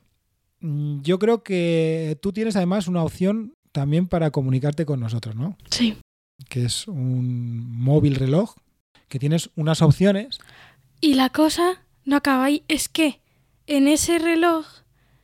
Mm, 0.61 1.01
Yo 1.03 1.19
creo 1.19 1.43
que 1.43 2.19
tú 2.21 2.33
tienes 2.33 2.57
además 2.57 2.89
una 2.89 3.03
opción 3.03 3.55
también 3.73 4.07
para 4.09 4.31
comunicarte 4.31 4.87
con 4.87 5.01
nosotros, 5.01 5.35
¿no? 5.37 5.57
sí. 5.71 5.97
Que 6.51 6.67
es 6.67 6.87
un 6.87 7.81
móvil 7.81 8.15
reloj, 8.15 8.55
que 9.09 9.19
tienes 9.19 9.49
unas 9.57 9.81
opciones 9.81 10.39
Y 11.01 11.15
la 11.15 11.31
cosa 11.31 11.83
no 12.05 12.17
acaba 12.17 12.45
ahí, 12.45 12.63
es 12.69 12.91
que 12.91 13.21
en 13.67 13.89
ese 13.89 14.19
reloj 14.19 14.67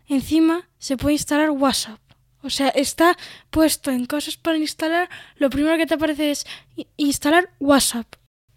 encima 0.08 0.68
se 0.78 0.96
puede 0.96 1.14
instalar 1.14 1.50
WhatsApp. 1.50 2.00
O 2.42 2.50
sea, 2.50 2.68
está 2.68 3.16
puesto 3.50 3.90
en 3.90 4.06
cosas 4.06 4.36
para 4.36 4.58
instalar. 4.58 5.08
Lo 5.36 5.50
primero 5.50 5.76
que 5.76 5.86
te 5.86 5.94
aparece 5.94 6.30
es 6.30 6.46
instalar 6.96 7.50
WhatsApp. 7.60 8.06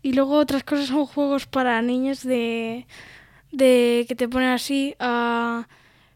Y 0.01 0.13
luego 0.13 0.37
otras 0.37 0.63
cosas 0.63 0.87
son 0.87 1.05
juegos 1.05 1.45
para 1.45 1.81
niños 1.81 2.23
de, 2.23 2.85
de 3.51 4.05
que 4.07 4.15
te 4.15 4.27
ponen 4.27 4.49
así 4.49 4.95
a 4.99 5.67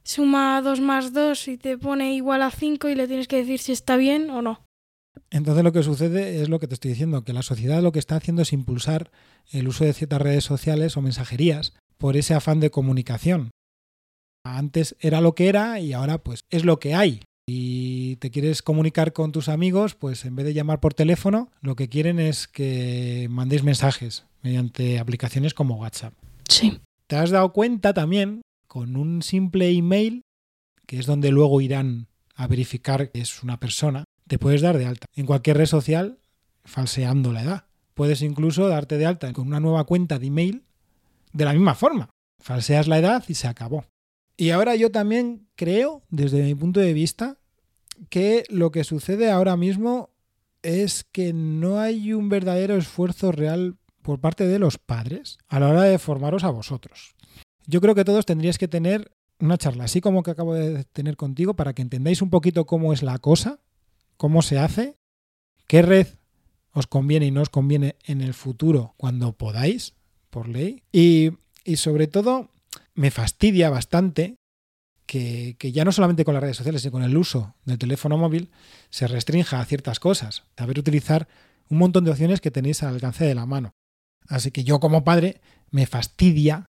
suma 0.04 0.62
2 0.62 0.82
más 0.82 1.14
2 1.14 1.48
y 1.50 1.58
te 1.58 1.78
pone 1.78 2.16
igual 2.16 2.42
a 2.42 2.52
5 2.52 2.90
y 2.90 2.96
le 2.96 3.08
tienes 3.08 3.28
que 3.28 3.38
decir 3.38 3.60
si 3.60 3.72
está 3.72 3.98
bien 3.98 4.30
o 4.30 4.42
no. 4.42 4.64
Entonces 5.32 5.64
lo 5.64 5.72
que 5.72 5.84
sucede 5.84 6.42
es 6.42 6.50
lo 6.50 6.60
que 6.60 6.68
te 6.68 6.74
estoy 6.74 6.92
diciendo, 6.92 7.24
que 7.24 7.34
la 7.34 7.44
sociedad 7.44 7.82
lo 7.82 7.92
que 7.92 8.00
está 8.00 8.16
haciendo 8.16 8.42
es 8.42 8.54
impulsar 8.54 9.12
el 9.52 9.68
uso 9.68 9.86
de 9.86 9.94
ciertas 9.94 10.22
redes 10.22 10.44
sociales 10.44 10.98
o 10.98 11.02
mensajerías 11.02 11.74
por 11.98 12.18
ese 12.18 12.34
afán 12.34 12.60
de 12.60 12.72
comunicación. 12.72 13.52
Antes 14.44 14.96
era 15.00 15.22
lo 15.22 15.36
que 15.36 15.50
era 15.50 15.80
y 15.80 15.94
ahora 15.94 16.18
pues 16.18 16.42
es 16.50 16.66
lo 16.66 16.80
que 16.80 16.96
hay. 16.96 17.22
Y 17.52 18.18
te 18.18 18.30
quieres 18.30 18.62
comunicar 18.62 19.12
con 19.12 19.32
tus 19.32 19.50
amigos, 19.50 19.96
pues 19.96 20.24
en 20.24 20.36
vez 20.36 20.46
de 20.46 20.54
llamar 20.54 20.80
por 20.80 20.94
teléfono, 20.94 21.50
lo 21.62 21.76
que 21.76 21.90
quieren 21.90 22.20
es 22.20 22.48
que 22.48 23.26
mandéis 23.32 23.64
mensajes 23.64 24.26
mediante 24.44 25.00
aplicaciones 25.00 25.56
como 25.56 25.78
WhatsApp. 25.78 26.14
Sí. 26.48 26.80
¿Te 27.08 27.16
has 27.16 27.32
dado 27.32 27.52
cuenta 27.52 27.96
también 27.96 28.44
con 28.68 28.96
un 28.96 29.24
simple 29.24 29.72
email, 29.72 30.22
que 30.86 31.00
es 31.00 31.08
donde 31.08 31.32
luego 31.32 31.60
irán 31.60 32.06
a 32.36 32.46
verificar 32.46 33.10
que 33.10 33.20
es 33.22 33.42
una 33.42 33.60
persona, 33.60 34.04
te 34.28 34.38
puedes 34.38 34.62
dar 34.62 34.78
de 34.78 34.86
alta 34.86 35.08
en 35.16 35.26
cualquier 35.26 35.58
red 35.58 35.66
social 35.66 36.20
falseando 36.64 37.34
la 37.34 37.42
edad? 37.42 37.66
Puedes 37.96 38.22
incluso 38.22 38.68
darte 38.68 39.00
de 39.00 39.08
alta 39.08 39.34
con 39.34 39.48
una 39.48 39.60
nueva 39.60 39.86
cuenta 39.86 40.20
de 40.20 40.28
email 40.28 40.66
de 41.34 41.46
la 41.46 41.54
misma 41.54 41.74
forma. 41.74 42.12
Falseas 42.44 42.88
la 42.88 43.00
edad 43.00 43.24
y 43.28 43.34
se 43.34 43.48
acabó. 43.48 43.86
Y 44.38 44.52
ahora 44.52 44.76
yo 44.76 44.92
también 44.92 45.48
creo, 45.56 46.04
desde 46.10 46.44
mi 46.44 46.54
punto 46.54 46.80
de 46.80 46.94
vista, 46.94 47.39
que 48.10 48.44
lo 48.50 48.72
que 48.72 48.84
sucede 48.84 49.32
ahora 49.32 49.58
mismo 49.58 50.10
es 50.62 51.06
que 51.12 51.34
no 51.34 51.80
hay 51.80 52.14
un 52.14 52.30
verdadero 52.30 52.76
esfuerzo 52.76 53.32
real 53.32 53.78
por 54.02 54.20
parte 54.20 54.48
de 54.48 54.60
los 54.60 54.78
padres 54.78 55.38
a 55.48 55.60
la 55.60 55.70
hora 55.70 55.84
de 55.84 56.00
formaros 56.00 56.44
a 56.44 56.50
vosotros. 56.50 57.16
Yo 57.66 57.82
creo 57.82 57.96
que 57.96 58.06
todos 58.06 58.26
tendríais 58.26 58.58
que 58.58 58.68
tener 58.68 59.12
una 59.40 59.58
charla, 59.58 59.86
así 59.86 60.02
como 60.02 60.24
que 60.24 60.32
acabo 60.32 60.54
de 60.54 60.84
tener 60.86 61.16
contigo, 61.16 61.54
para 61.54 61.74
que 61.74 61.82
entendáis 61.82 62.22
un 62.22 62.30
poquito 62.30 62.66
cómo 62.66 62.92
es 62.94 63.04
la 63.04 63.20
cosa, 63.20 63.60
cómo 64.18 64.42
se 64.42 64.58
hace, 64.58 64.98
qué 65.68 65.82
red 65.82 66.08
os 66.72 66.88
conviene 66.88 67.28
y 67.28 67.32
no 67.32 67.42
os 67.42 67.50
conviene 67.50 67.96
en 68.06 68.22
el 68.22 68.34
futuro 68.34 68.94
cuando 68.98 69.34
podáis, 69.34 69.94
por 70.30 70.48
ley. 70.48 70.84
Y, 70.92 71.32
y 71.64 71.78
sobre 71.78 72.08
todo, 72.08 72.50
me 72.96 73.12
fastidia 73.12 73.70
bastante 73.70 74.39
que, 75.10 75.72
ya 75.74 75.84
no 75.84 75.92
solamente 75.92 76.24
con 76.24 76.36
las 76.36 76.44
redes 76.44 76.58
sociales, 76.58 76.84
sino 76.84 76.92
con 76.92 77.04
el 77.04 77.18
uso 77.18 77.56
del 77.66 77.80
teléfono 77.80 78.16
móvil 78.16 78.52
se 78.92 79.08
restrinja 79.08 79.60
a 79.60 79.66
ciertas 79.66 80.00
cosas, 80.00 80.44
saber 80.56 80.78
utilizar 80.78 81.28
un 81.68 81.80
montón 81.80 82.06
de 82.06 82.12
opciones 82.12 82.42
que 82.42 82.52
tenéis 82.52 82.84
al 82.84 82.94
alcance 82.94 83.26
de 83.26 83.34
la 83.34 83.48
mano. 83.48 83.72
Así 84.28 84.52
que 84.52 84.64
yo 84.64 84.80
como 84.80 85.04
padre 85.04 85.42
me 85.72 85.88
fastidia 85.88 86.66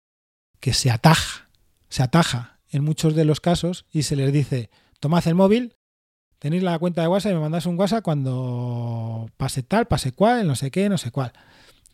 que 0.59 0.75
se 0.75 0.91
ataja, 0.91 1.49
se 1.89 2.03
ataja 2.03 2.59
en 2.71 2.83
muchos 2.83 3.15
de 3.15 3.25
los 3.25 3.41
casos 3.41 3.87
y 3.93 4.03
se 4.03 4.17
les 4.17 4.33
dice, 4.33 4.69
tomad 4.99 5.25
el 5.29 5.37
móvil, 5.37 5.77
tenéis 6.41 6.65
la 6.65 6.77
cuenta 6.81 7.03
de 7.03 7.09
WhatsApp 7.09 7.33
y 7.33 7.35
me 7.35 7.41
mandas 7.41 7.67
un 7.67 7.79
WhatsApp 7.79 8.03
cuando 8.03 9.31
pase 9.37 9.63
tal, 9.63 9.87
pase 9.87 10.11
cual, 10.11 10.49
no 10.49 10.57
sé 10.57 10.73
qué, 10.73 10.89
no 10.89 10.99
sé 10.99 11.13
cuál. 11.13 11.33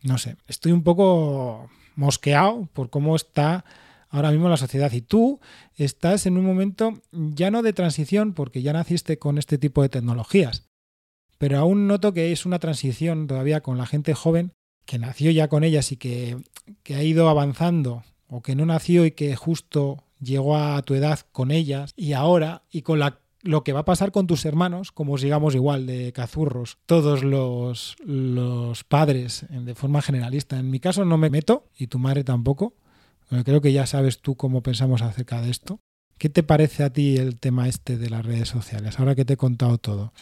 No 0.03 0.16
sé, 0.16 0.37
estoy 0.46 0.72
un 0.72 0.85
poco 0.85 1.68
mosqueado 1.96 2.66
por 2.72 2.88
cómo 2.88 3.14
está 3.14 3.66
ahora 4.11 4.31
mismo 4.31 4.49
la 4.49 4.57
sociedad. 4.57 4.92
Y 4.92 5.01
tú 5.01 5.40
estás 5.77 6.27
en 6.27 6.37
un 6.37 6.44
momento 6.44 7.01
ya 7.12 7.51
no 7.51 7.62
de 7.62 7.73
transición, 7.73 8.35
porque 8.35 8.62
ya 8.62 8.73
naciste 8.73 9.18
con 9.18 9.38
este 9.38 9.57
tipo 9.57 9.83
de 9.83 9.88
tecnologías, 9.88 10.68
pero 11.38 11.59
aún 11.59 11.87
noto 11.87 12.12
que 12.12 12.33
es 12.33 12.44
una 12.44 12.59
transición 12.59 13.27
todavía 13.27 13.62
con 13.62 13.79
la 13.79 13.87
gente 13.87 14.12
joven 14.12 14.53
que 14.85 14.99
nació 14.99 15.31
ya 15.31 15.49
con 15.49 15.64
ellas 15.64 15.92
y 15.92 15.96
que, 15.96 16.37
ha 16.92 17.03
ido 17.03 17.29
avanzando, 17.29 18.03
o 18.27 18.42
que 18.42 18.57
no 18.57 18.66
nació 18.66 19.07
y 19.07 19.12
que 19.12 19.37
justo 19.37 20.03
llegó 20.20 20.57
a 20.57 20.83
tu 20.83 20.94
edad 20.94 21.20
con 21.33 21.51
ellas, 21.51 21.92
y 21.96 22.12
ahora, 22.12 22.64
y 22.70 22.83
con 22.83 22.99
la 22.99 23.20
lo 23.42 23.64
que 23.64 23.73
va 23.73 23.81
a 23.81 23.85
pasar 23.85 24.12
con 24.12 24.27
tus 24.27 24.44
hermanos, 24.44 24.92
como 24.92 25.16
sigamos 25.16 25.55
igual 25.55 25.87
de 25.87 26.12
cazurros, 26.12 26.79
todos 26.85 27.25
los, 27.25 27.96
los 28.05 28.85
padres 28.85 29.46
de 29.49 29.75
forma 29.75 30.03
generalista. 30.03 30.59
En 30.59 30.70
mi 30.70 30.79
caso 30.79 31.07
no 31.07 31.16
me 31.16 31.31
meto 31.31 31.64
y 31.75 31.87
tu 31.87 31.99
madre 31.99 32.23
tampoco, 32.23 32.75
Creo 33.45 33.61
que 33.61 33.73
ya 33.73 33.87
sabes 33.87 34.21
tú 34.21 34.37
cómo 34.37 34.62
pensamos 34.62 35.03
acerca 35.03 35.40
de 35.40 35.51
esto. 35.51 35.81
¿Qué 36.19 36.29
te 36.29 36.43
parece 36.43 36.83
a 36.83 36.93
ti 36.93 37.16
el 37.16 37.38
tema 37.38 37.69
este 37.69 37.97
de 37.97 38.11
las 38.11 38.27
redes 38.27 38.49
sociales, 38.49 38.99
ahora 38.99 39.14
que 39.14 39.25
te 39.25 39.35
he 39.35 39.37
contado 39.37 39.79
todo? 39.79 40.12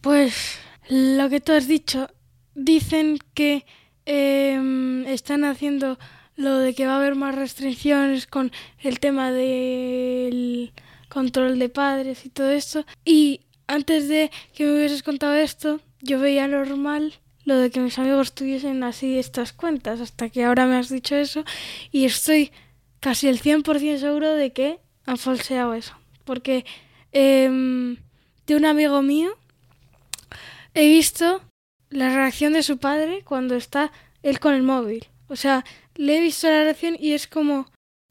Pues 0.00 0.58
lo 0.88 1.28
que 1.28 1.40
tú 1.40 1.52
has 1.52 1.68
dicho, 1.68 2.08
dicen 2.54 3.18
que 3.34 3.66
em, 4.06 5.04
están 5.06 5.44
haciendo 5.44 5.98
lo 6.36 6.58
de 6.58 6.74
que 6.74 6.86
va 6.86 6.94
a 6.94 6.98
haber 6.98 7.16
más 7.16 7.34
restricciones 7.34 8.26
con 8.26 8.52
el 8.78 9.00
tema 9.00 9.32
del 9.32 10.72
control 11.08 11.58
de 11.58 11.68
padres 11.68 12.24
y 12.24 12.30
todo 12.30 12.50
esto. 12.50 12.86
Y 13.04 13.40
antes 13.66 14.08
de 14.08 14.30
que 14.54 14.64
me 14.64 14.74
hubieses 14.74 15.02
contado 15.02 15.34
esto, 15.34 15.80
yo 16.00 16.20
veía 16.20 16.46
normal 16.46 17.14
lo 17.48 17.56
de 17.56 17.70
que 17.70 17.80
mis 17.80 17.98
amigos 17.98 18.34
tuviesen 18.34 18.84
así 18.84 19.18
estas 19.18 19.54
cuentas, 19.54 20.02
hasta 20.02 20.28
que 20.28 20.44
ahora 20.44 20.66
me 20.66 20.76
has 20.76 20.90
dicho 20.90 21.16
eso 21.16 21.44
y 21.90 22.04
estoy 22.04 22.52
casi 23.00 23.26
el 23.26 23.40
100% 23.40 23.96
seguro 23.96 24.34
de 24.34 24.52
que 24.52 24.80
han 25.06 25.16
falseado 25.16 25.72
eso. 25.72 25.94
Porque 26.26 26.66
em, 27.10 27.96
de 28.46 28.54
un 28.54 28.66
amigo 28.66 29.00
mío 29.00 29.30
he 30.74 30.88
visto 30.88 31.40
la 31.88 32.14
reacción 32.14 32.52
de 32.52 32.62
su 32.62 32.76
padre 32.76 33.22
cuando 33.24 33.54
está 33.54 33.92
él 34.22 34.40
con 34.40 34.52
el 34.52 34.62
móvil. 34.62 35.06
O 35.28 35.36
sea, 35.36 35.64
le 35.94 36.18
he 36.18 36.20
visto 36.20 36.48
la 36.48 36.64
reacción 36.64 36.98
y 37.00 37.12
es 37.12 37.26
como 37.26 37.66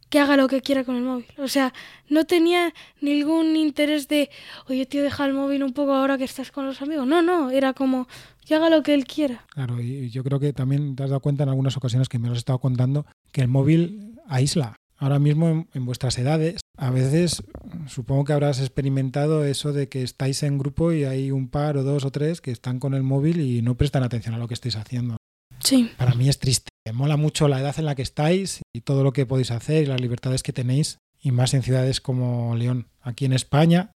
que 0.10 0.20
haga 0.20 0.38
lo 0.38 0.48
que 0.48 0.62
quiera 0.62 0.84
con 0.84 0.96
el 0.96 1.04
móvil. 1.04 1.28
O 1.38 1.48
sea, 1.48 1.74
no 2.10 2.26
tenía 2.26 2.74
ningún 3.02 3.56
interés 3.56 4.08
de, 4.08 4.30
oye, 4.68 4.86
tío, 4.86 5.04
deja 5.04 5.26
el 5.26 5.34
móvil 5.34 5.64
un 5.64 5.74
poco 5.74 5.94
ahora 5.94 6.18
que 6.18 6.24
estás 6.24 6.52
con 6.52 6.66
los 6.66 6.82
amigos. 6.82 7.08
No, 7.08 7.22
no, 7.22 7.50
era 7.50 7.74
como, 7.74 8.08
que 8.46 8.56
haga 8.56 8.70
lo 8.70 8.84
que 8.84 8.94
él 8.94 9.06
quiera. 9.06 9.46
Claro, 9.50 9.82
y 9.82 10.10
yo 10.10 10.24
creo 10.24 10.40
que 10.40 10.54
también 10.54 10.96
te 10.96 11.04
has 11.04 11.10
dado 11.10 11.20
cuenta 11.20 11.44
en 11.44 11.50
algunas 11.50 11.76
ocasiones 11.76 12.08
que 12.08 12.20
me 12.20 12.28
lo 12.28 12.34
has 12.34 12.40
estado 12.40 12.60
contando, 12.60 13.06
que 13.32 13.42
el 13.42 13.50
móvil 13.50 14.20
aísla. 14.28 14.76
Ahora 15.00 15.20
mismo 15.20 15.68
en, 15.74 15.86
vuestras 15.86 16.18
edades, 16.18 16.62
a 16.76 16.90
veces 16.90 17.44
supongo 17.86 18.24
que 18.24 18.34
habrás 18.34 18.60
experimentado 18.60 19.46
eso 19.46 19.72
de 19.72 19.90
que 19.90 20.02
estáis 20.02 20.42
en 20.42 20.58
grupo 20.58 20.92
y 20.92 21.04
hay 21.04 21.30
un 21.30 21.50
par 21.50 21.78
o 21.78 21.84
dos 21.84 22.04
o 22.04 22.10
tres 22.10 22.42
que 22.42 22.50
están 22.50 22.80
con 22.80 22.96
el 22.96 23.04
móvil 23.04 23.42
y 23.42 23.62
no 23.62 23.76
prestan 23.76 24.02
atención 24.02 24.34
a 24.34 24.40
lo 24.40 24.48
que 24.48 24.56
estáis 24.56 24.76
haciendo. 24.76 25.18
Sí. 25.60 25.92
Para 25.98 26.16
mí 26.16 26.30
es 26.30 26.40
triste. 26.40 26.70
Mola 26.94 27.18
mucho 27.18 27.48
la 27.48 27.60
edad 27.60 27.78
en 27.78 27.86
la 27.86 27.96
que 27.96 28.02
estáis 28.02 28.62
y 28.74 28.82
todo 28.82 29.04
lo 29.04 29.14
que 29.14 29.26
podéis 29.26 29.52
hacer 29.52 29.84
y 29.84 29.88
las 29.88 30.02
libertades 30.02 30.44
que 30.44 30.54
tenéis, 30.54 30.98
y 31.20 31.32
más 31.32 31.54
en 31.54 31.64
ciudades 31.64 32.02
como 32.02 32.56
León. 32.56 32.88
Aquí 33.02 33.26
en 33.26 33.34
España 33.34 33.92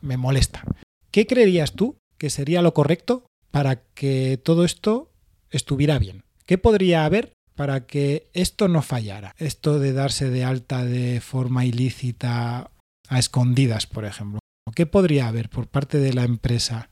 me 0.00 0.16
molesta. 0.16 0.64
¿Qué 1.10 1.26
creerías 1.26 1.72
tú 1.72 1.96
que 2.18 2.30
sería 2.30 2.62
lo 2.62 2.74
correcto 2.74 3.26
para 3.50 3.76
que 3.76 4.40
todo 4.42 4.64
esto 4.64 5.12
estuviera 5.50 5.98
bien? 5.98 6.24
¿Qué 6.46 6.58
podría 6.58 7.04
haber 7.04 7.32
para 7.54 7.86
que 7.86 8.28
esto 8.32 8.68
no 8.68 8.82
fallara? 8.82 9.34
Esto 9.38 9.78
de 9.78 9.92
darse 9.92 10.30
de 10.30 10.44
alta 10.44 10.84
de 10.84 11.20
forma 11.20 11.64
ilícita 11.64 12.70
a 13.08 13.18
escondidas, 13.18 13.86
por 13.86 14.04
ejemplo. 14.04 14.40
¿Qué 14.74 14.86
podría 14.86 15.28
haber 15.28 15.50
por 15.50 15.68
parte 15.68 15.98
de 15.98 16.12
la 16.12 16.24
empresa? 16.24 16.90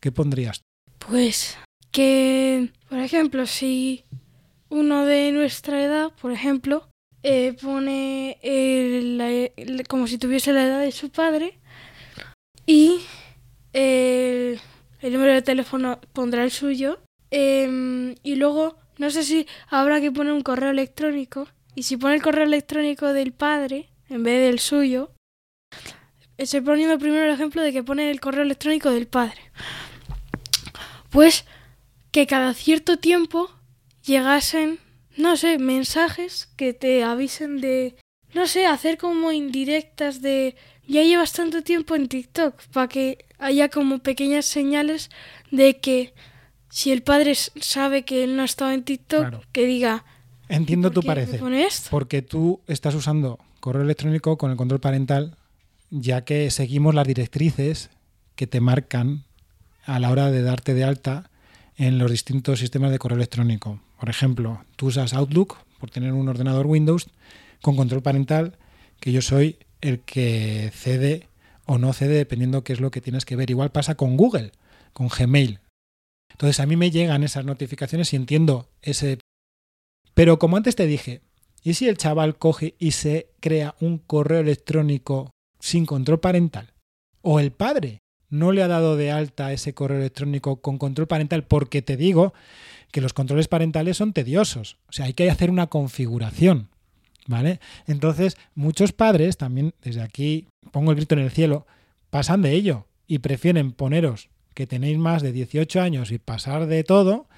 ¿Qué 0.00 0.12
pondrías? 0.12 0.62
Pues 0.98 1.56
que, 1.90 2.70
por 2.88 2.98
ejemplo, 2.98 3.46
si 3.46 4.04
uno 4.68 5.04
de 5.04 5.32
nuestra 5.32 5.82
edad, 5.82 6.12
por 6.20 6.32
ejemplo, 6.32 6.88
eh, 7.22 7.56
pone 7.60 8.38
como 9.88 10.06
si 10.06 10.18
tuviese 10.18 10.52
la 10.52 10.64
edad 10.64 10.80
de 10.80 10.92
su 10.92 11.10
padre 11.10 11.58
y 12.66 13.00
el 13.72 15.12
número 15.12 15.32
de 15.32 15.42
teléfono 15.42 16.00
pondrá 16.12 16.44
el 16.44 16.50
suyo. 16.50 17.00
Em, 17.30 18.14
y 18.22 18.36
luego, 18.36 18.76
no 18.98 19.10
sé 19.10 19.22
si 19.22 19.46
habrá 19.68 20.00
que 20.00 20.12
poner 20.12 20.32
un 20.32 20.42
correo 20.42 20.70
electrónico. 20.70 21.48
Y 21.74 21.84
si 21.84 21.96
pone 21.96 22.16
el 22.16 22.22
correo 22.22 22.44
electrónico 22.44 23.12
del 23.12 23.32
padre 23.32 23.90
en 24.08 24.22
vez 24.22 24.44
del 24.44 24.58
suyo, 24.58 25.12
estoy 26.36 26.60
poniendo 26.60 26.98
primero 26.98 27.24
el 27.24 27.34
ejemplo 27.34 27.62
de 27.62 27.72
que 27.72 27.82
pone 27.82 28.10
el 28.10 28.20
correo 28.20 28.42
electrónico 28.42 28.90
del 28.90 29.06
padre. 29.06 29.52
Pues 31.10 31.44
que 32.10 32.26
cada 32.26 32.54
cierto 32.54 32.98
tiempo 32.98 33.50
llegasen, 34.08 34.78
no 35.16 35.36
sé, 35.36 35.58
mensajes 35.58 36.48
que 36.56 36.72
te 36.72 37.04
avisen 37.04 37.60
de, 37.60 37.94
no 38.34 38.46
sé, 38.46 38.66
hacer 38.66 38.98
como 38.98 39.30
indirectas 39.30 40.20
de, 40.22 40.56
ya 40.86 41.02
llevas 41.02 41.32
tanto 41.32 41.62
tiempo 41.62 41.94
en 41.94 42.08
TikTok, 42.08 42.60
para 42.72 42.88
que 42.88 43.26
haya 43.38 43.68
como 43.68 44.00
pequeñas 44.00 44.46
señales 44.46 45.10
de 45.52 45.78
que 45.78 46.14
si 46.70 46.90
el 46.90 47.02
padre 47.02 47.34
sabe 47.34 48.04
que 48.04 48.24
él 48.24 48.36
no 48.36 48.42
ha 48.42 48.46
estado 48.46 48.72
en 48.72 48.82
TikTok, 48.82 49.44
que 49.52 49.66
diga... 49.66 50.04
Entiendo 50.48 50.90
tu 50.90 51.02
parecer. 51.02 51.40
Porque 51.90 52.22
tú 52.22 52.60
estás 52.66 52.94
usando 52.94 53.38
correo 53.60 53.82
electrónico 53.82 54.38
con 54.38 54.50
el 54.50 54.56
control 54.56 54.80
parental, 54.80 55.36
ya 55.90 56.24
que 56.24 56.50
seguimos 56.50 56.94
las 56.94 57.06
directrices 57.06 57.90
que 58.34 58.46
te 58.46 58.60
marcan 58.60 59.24
a 59.84 59.98
la 59.98 60.10
hora 60.10 60.30
de 60.30 60.42
darte 60.42 60.74
de 60.74 60.84
alta 60.84 61.30
en 61.76 61.98
los 61.98 62.10
distintos 62.10 62.60
sistemas 62.60 62.90
de 62.90 62.98
correo 62.98 63.16
electrónico. 63.16 63.80
Por 63.98 64.08
ejemplo, 64.08 64.64
tú 64.76 64.86
usas 64.86 65.12
Outlook 65.12 65.56
por 65.78 65.90
tener 65.90 66.12
un 66.12 66.28
ordenador 66.28 66.66
Windows 66.66 67.08
con 67.62 67.76
control 67.76 68.02
parental, 68.02 68.56
que 69.00 69.12
yo 69.12 69.22
soy 69.22 69.58
el 69.80 70.00
que 70.00 70.70
cede 70.74 71.28
o 71.66 71.78
no 71.78 71.92
cede 71.92 72.14
dependiendo 72.14 72.64
qué 72.64 72.72
es 72.72 72.80
lo 72.80 72.90
que 72.90 73.00
tienes 73.00 73.24
que 73.24 73.36
ver. 73.36 73.50
Igual 73.50 73.70
pasa 73.70 73.96
con 73.96 74.16
Google, 74.16 74.52
con 74.92 75.08
Gmail. 75.08 75.60
Entonces 76.30 76.60
a 76.60 76.66
mí 76.66 76.76
me 76.76 76.90
llegan 76.90 77.24
esas 77.24 77.44
notificaciones 77.44 78.12
y 78.12 78.16
entiendo 78.16 78.68
ese... 78.82 79.18
Pero 80.14 80.38
como 80.38 80.56
antes 80.56 80.76
te 80.76 80.86
dije, 80.86 81.20
¿y 81.62 81.74
si 81.74 81.88
el 81.88 81.96
chaval 81.96 82.36
coge 82.36 82.74
y 82.78 82.92
se 82.92 83.30
crea 83.40 83.74
un 83.80 83.98
correo 83.98 84.40
electrónico 84.40 85.30
sin 85.60 85.86
control 85.86 86.20
parental? 86.20 86.72
¿O 87.22 87.40
el 87.40 87.50
padre 87.50 87.98
no 88.30 88.52
le 88.52 88.62
ha 88.62 88.68
dado 88.68 88.96
de 88.96 89.10
alta 89.10 89.52
ese 89.52 89.74
correo 89.74 89.98
electrónico 89.98 90.60
con 90.60 90.78
control 90.78 91.06
parental? 91.06 91.44
Porque 91.44 91.82
te 91.82 91.96
digo 91.96 92.32
que 92.90 93.00
los 93.00 93.12
controles 93.12 93.48
parentales 93.48 93.96
son 93.96 94.12
tediosos. 94.12 94.78
O 94.88 94.92
sea, 94.92 95.06
hay 95.06 95.14
que 95.14 95.30
hacer 95.30 95.50
una 95.50 95.68
configuración. 95.68 96.68
¿Vale? 97.26 97.60
Entonces, 97.86 98.38
muchos 98.54 98.92
padres 98.92 99.36
también, 99.36 99.74
desde 99.82 100.00
aquí 100.00 100.46
pongo 100.72 100.92
el 100.92 100.96
grito 100.96 101.14
en 101.14 101.20
el 101.20 101.30
cielo, 101.30 101.66
pasan 102.08 102.40
de 102.40 102.52
ello 102.52 102.86
y 103.06 103.18
prefieren 103.18 103.72
poneros 103.72 104.30
que 104.54 104.66
tenéis 104.66 104.96
más 104.96 105.22
de 105.22 105.32
18 105.32 105.80
años 105.80 106.10
y 106.10 106.18
pasar 106.18 106.66
de 106.66 106.82
todo 106.84 107.28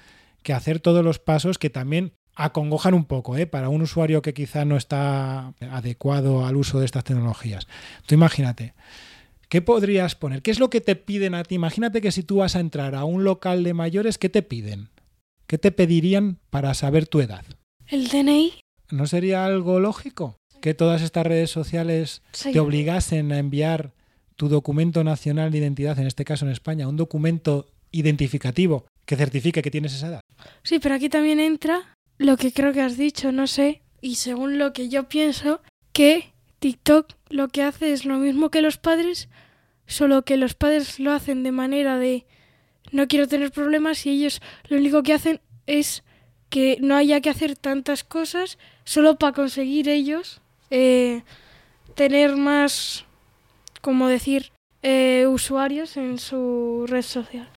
que 0.43 0.53
hacer 0.53 0.79
todos 0.79 1.03
los 1.03 1.19
pasos 1.19 1.57
que 1.57 1.69
también 1.69 2.13
acongojan 2.35 2.93
un 2.93 3.05
poco 3.05 3.37
¿eh? 3.37 3.45
para 3.45 3.69
un 3.69 3.81
usuario 3.81 4.21
que 4.21 4.33
quizá 4.33 4.65
no 4.65 4.77
está 4.77 5.53
adecuado 5.59 6.45
al 6.45 6.55
uso 6.55 6.79
de 6.79 6.85
estas 6.85 7.03
tecnologías. 7.03 7.67
Tú 8.05 8.15
imagínate, 8.15 8.73
¿qué 9.49 9.61
podrías 9.61 10.15
poner? 10.15 10.41
¿Qué 10.41 10.51
es 10.51 10.59
lo 10.59 10.69
que 10.69 10.81
te 10.81 10.95
piden 10.95 11.35
a 11.35 11.43
ti? 11.43 11.55
Imagínate 11.55 12.01
que 12.01 12.11
si 12.11 12.23
tú 12.23 12.37
vas 12.37 12.55
a 12.55 12.59
entrar 12.59 12.95
a 12.95 13.03
un 13.03 13.23
local 13.23 13.63
de 13.63 13.73
mayores, 13.73 14.17
¿qué 14.17 14.29
te 14.29 14.41
piden? 14.41 14.89
¿Qué 15.51 15.57
te 15.57 15.73
pedirían 15.73 16.39
para 16.49 16.73
saber 16.73 17.07
tu 17.07 17.19
edad? 17.19 17.43
El 17.85 18.07
DNI. 18.07 18.53
¿No 18.89 19.05
sería 19.05 19.43
algo 19.43 19.81
lógico 19.81 20.37
que 20.61 20.73
todas 20.73 21.01
estas 21.01 21.27
redes 21.27 21.51
sociales 21.51 22.21
te 22.41 22.57
obligasen 22.61 23.33
a 23.33 23.37
enviar 23.37 23.91
tu 24.37 24.47
documento 24.47 25.03
nacional 25.03 25.51
de 25.51 25.57
identidad, 25.57 25.99
en 25.99 26.07
este 26.07 26.23
caso 26.23 26.45
en 26.45 26.53
España, 26.53 26.87
un 26.87 26.95
documento 26.95 27.67
identificativo 27.91 28.85
que 29.05 29.17
certifique 29.17 29.61
que 29.61 29.71
tienes 29.71 29.93
esa 29.93 30.07
edad? 30.07 30.21
Sí, 30.63 30.79
pero 30.79 30.95
aquí 30.95 31.09
también 31.09 31.41
entra 31.41 31.97
lo 32.17 32.37
que 32.37 32.53
creo 32.53 32.71
que 32.71 32.79
has 32.79 32.95
dicho, 32.95 33.33
no 33.33 33.45
sé, 33.45 33.81
y 33.99 34.15
según 34.15 34.57
lo 34.57 34.71
que 34.71 34.87
yo 34.87 35.09
pienso, 35.09 35.59
que 35.91 36.31
TikTok 36.59 37.11
lo 37.27 37.49
que 37.49 37.63
hace 37.63 37.91
es 37.91 38.05
lo 38.05 38.19
mismo 38.19 38.51
que 38.51 38.61
los 38.61 38.77
padres, 38.77 39.27
solo 39.85 40.23
que 40.23 40.37
los 40.37 40.53
padres 40.53 40.97
lo 40.97 41.11
hacen 41.11 41.43
de 41.43 41.51
manera 41.51 41.97
de 41.97 42.25
no 42.91 43.07
quiero 43.07 43.27
tener 43.27 43.51
problemas 43.51 44.05
y 44.05 44.11
ellos 44.11 44.41
lo 44.67 44.77
único 44.77 45.03
que 45.03 45.13
hacen 45.13 45.41
es 45.65 46.03
que 46.49 46.77
no 46.81 46.95
haya 46.95 47.21
que 47.21 47.29
hacer 47.29 47.55
tantas 47.55 48.03
cosas 48.03 48.57
solo 48.83 49.17
para 49.17 49.33
conseguir 49.33 49.87
ellos 49.87 50.41
eh, 50.69 51.23
tener 51.95 52.35
más, 52.35 53.05
como 53.81 54.07
decir, 54.07 54.51
eh, 54.81 55.25
usuarios 55.27 55.97
en 55.97 56.17
su 56.17 56.85
red 56.87 57.03
social. 57.03 57.49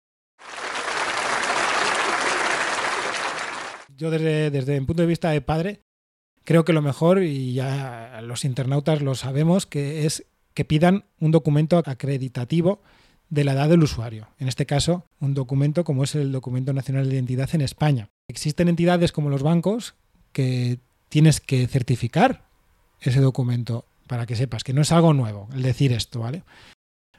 Yo 3.96 4.12
desde, 4.12 4.52
desde 4.52 4.80
mi 4.80 4.86
punto 4.86 5.04
de 5.04 5.08
vista 5.08 5.30
de 5.30 5.42
padre, 5.42 5.80
creo 6.44 6.66
que 6.66 6.74
lo 6.74 6.82
mejor, 6.82 7.24
y 7.24 7.54
ya 7.54 8.20
los 8.24 8.46
internautas 8.46 9.02
lo 9.02 9.16
sabemos, 9.16 9.66
que 9.66 10.06
es 10.06 10.26
que 10.54 10.66
pidan 10.66 11.06
un 11.20 11.32
documento 11.32 11.82
acreditativo 11.86 12.82
de 13.30 13.44
la 13.44 13.54
edad 13.54 13.70
del 13.70 13.84
usuario. 13.84 14.28
En 14.40 14.48
este 14.48 14.66
caso, 14.66 15.06
un 15.20 15.34
documento 15.34 15.84
como 15.84 16.04
es 16.04 16.16
el 16.16 16.32
Documento 16.32 16.74
Nacional 16.74 17.10
de 17.10 17.16
Identidad 17.16 17.50
en 17.54 17.62
España. 17.62 18.10
Existen 18.28 18.68
entidades 18.68 19.12
como 19.12 19.30
los 19.30 19.44
bancos 19.44 19.96
que 20.32 20.80
tienes 21.10 21.40
que 21.42 21.68
certificar 21.68 22.46
ese 23.02 23.22
documento 23.22 23.86
para 24.08 24.26
que 24.26 24.36
sepas 24.36 24.64
que 24.64 24.74
no 24.74 24.82
es 24.82 24.92
algo 24.92 25.14
nuevo 25.14 25.48
el 25.54 25.62
decir 25.62 25.92
esto, 25.92 26.20
¿vale? 26.20 26.44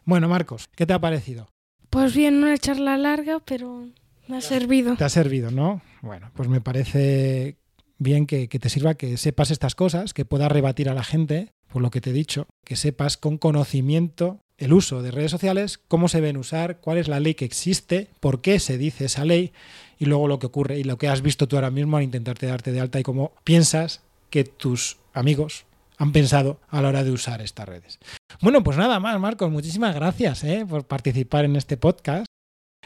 Bueno, 0.04 0.28
Marcos, 0.28 0.68
¿qué 0.74 0.86
te 0.86 0.92
ha 0.92 1.00
parecido? 1.00 1.48
Pues 1.90 2.14
bien, 2.14 2.36
una 2.36 2.58
charla 2.58 2.96
larga, 2.98 3.40
pero 3.44 3.88
me 4.28 4.36
ha 4.36 4.40
servido. 4.40 4.96
Te 4.96 5.04
ha 5.04 5.08
servido, 5.08 5.50
¿no? 5.50 5.80
Bueno, 6.02 6.30
pues 6.34 6.48
me 6.48 6.60
parece 6.60 7.56
bien 7.98 8.26
que, 8.26 8.48
que, 8.48 8.58
te 8.58 8.68
sirva 8.68 8.94
que 8.94 9.16
sepas 9.16 9.50
estas 9.50 9.74
cosas, 9.74 10.12
que 10.12 10.24
puedas 10.24 10.50
rebatir 10.50 10.88
a 10.88 10.94
la 10.94 11.04
gente, 11.04 11.52
por 11.72 11.82
lo 11.82 11.90
que 11.90 12.00
te 12.00 12.10
he 12.10 12.12
dicho, 12.12 12.46
que 12.64 12.76
sepas 12.76 13.16
con 13.16 13.38
conocimiento 13.38 14.40
el 14.58 14.72
uso 14.72 15.02
de 15.02 15.10
redes 15.10 15.30
sociales, 15.30 15.80
cómo 15.88 16.08
se 16.08 16.20
ven 16.20 16.36
usar, 16.36 16.78
cuál 16.78 16.98
es 16.98 17.08
la 17.08 17.20
ley 17.20 17.34
que 17.34 17.44
existe, 17.44 18.08
por 18.20 18.40
qué 18.40 18.58
se 18.60 18.78
dice 18.78 19.06
esa 19.06 19.24
ley 19.24 19.52
y 19.98 20.06
luego 20.06 20.28
lo 20.28 20.38
que 20.38 20.46
ocurre 20.46 20.78
y 20.78 20.84
lo 20.84 20.98
que 20.98 21.08
has 21.08 21.22
visto 21.22 21.48
tú 21.48 21.56
ahora 21.56 21.70
mismo 21.70 21.96
al 21.96 22.02
intentarte 22.02 22.46
darte 22.46 22.72
de 22.72 22.80
alta 22.80 23.00
y 23.00 23.02
cómo 23.02 23.32
piensas 23.44 24.02
que 24.30 24.44
tus 24.44 24.96
amigos 25.12 25.66
han 25.96 26.12
pensado 26.12 26.60
a 26.68 26.82
la 26.82 26.88
hora 26.88 27.04
de 27.04 27.12
usar 27.12 27.40
estas 27.40 27.68
redes. 27.68 27.98
Bueno, 28.40 28.62
pues 28.62 28.76
nada 28.76 28.98
más, 29.00 29.18
Marcos, 29.20 29.50
muchísimas 29.50 29.94
gracias 29.94 30.44
¿eh? 30.44 30.66
por 30.68 30.86
participar 30.86 31.44
en 31.44 31.56
este 31.56 31.76
podcast. 31.76 32.26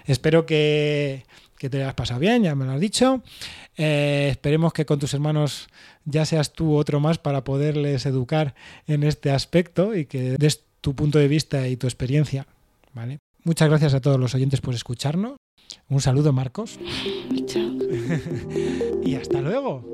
Espero 0.04 0.46
que, 0.46 1.24
te 1.58 1.82
hayas 1.82 1.94
pasado 1.94 2.20
bien, 2.20 2.42
ya 2.42 2.54
me 2.54 2.64
lo 2.64 2.72
has 2.72 2.80
dicho. 2.80 3.22
Eh, 3.76 4.28
esperemos 4.30 4.72
que 4.72 4.86
con 4.86 4.98
tus 4.98 5.14
hermanos 5.14 5.68
ya 6.04 6.24
seas 6.24 6.52
tú 6.52 6.76
otro 6.76 7.00
más 7.00 7.18
para 7.18 7.44
poderles 7.44 8.06
educar 8.06 8.54
en 8.86 9.02
este 9.02 9.30
aspecto 9.30 9.94
y 9.94 10.06
que 10.06 10.36
des 10.38 10.67
tu 10.80 10.94
punto 10.94 11.18
de 11.18 11.28
vista 11.28 11.68
y 11.68 11.76
tu 11.76 11.86
experiencia. 11.86 12.46
¿vale? 12.98 13.18
Muchas 13.44 13.68
gracias 13.68 13.94
a 13.94 14.00
todos 14.00 14.18
los 14.18 14.34
oyentes 14.34 14.60
por 14.60 14.74
escucharnos. 14.74 15.36
Un 15.88 16.00
saludo, 16.00 16.32
Marcos. 16.32 16.78
Chao. 17.46 17.70
y 19.04 19.14
hasta 19.14 19.40
luego. 19.40 19.84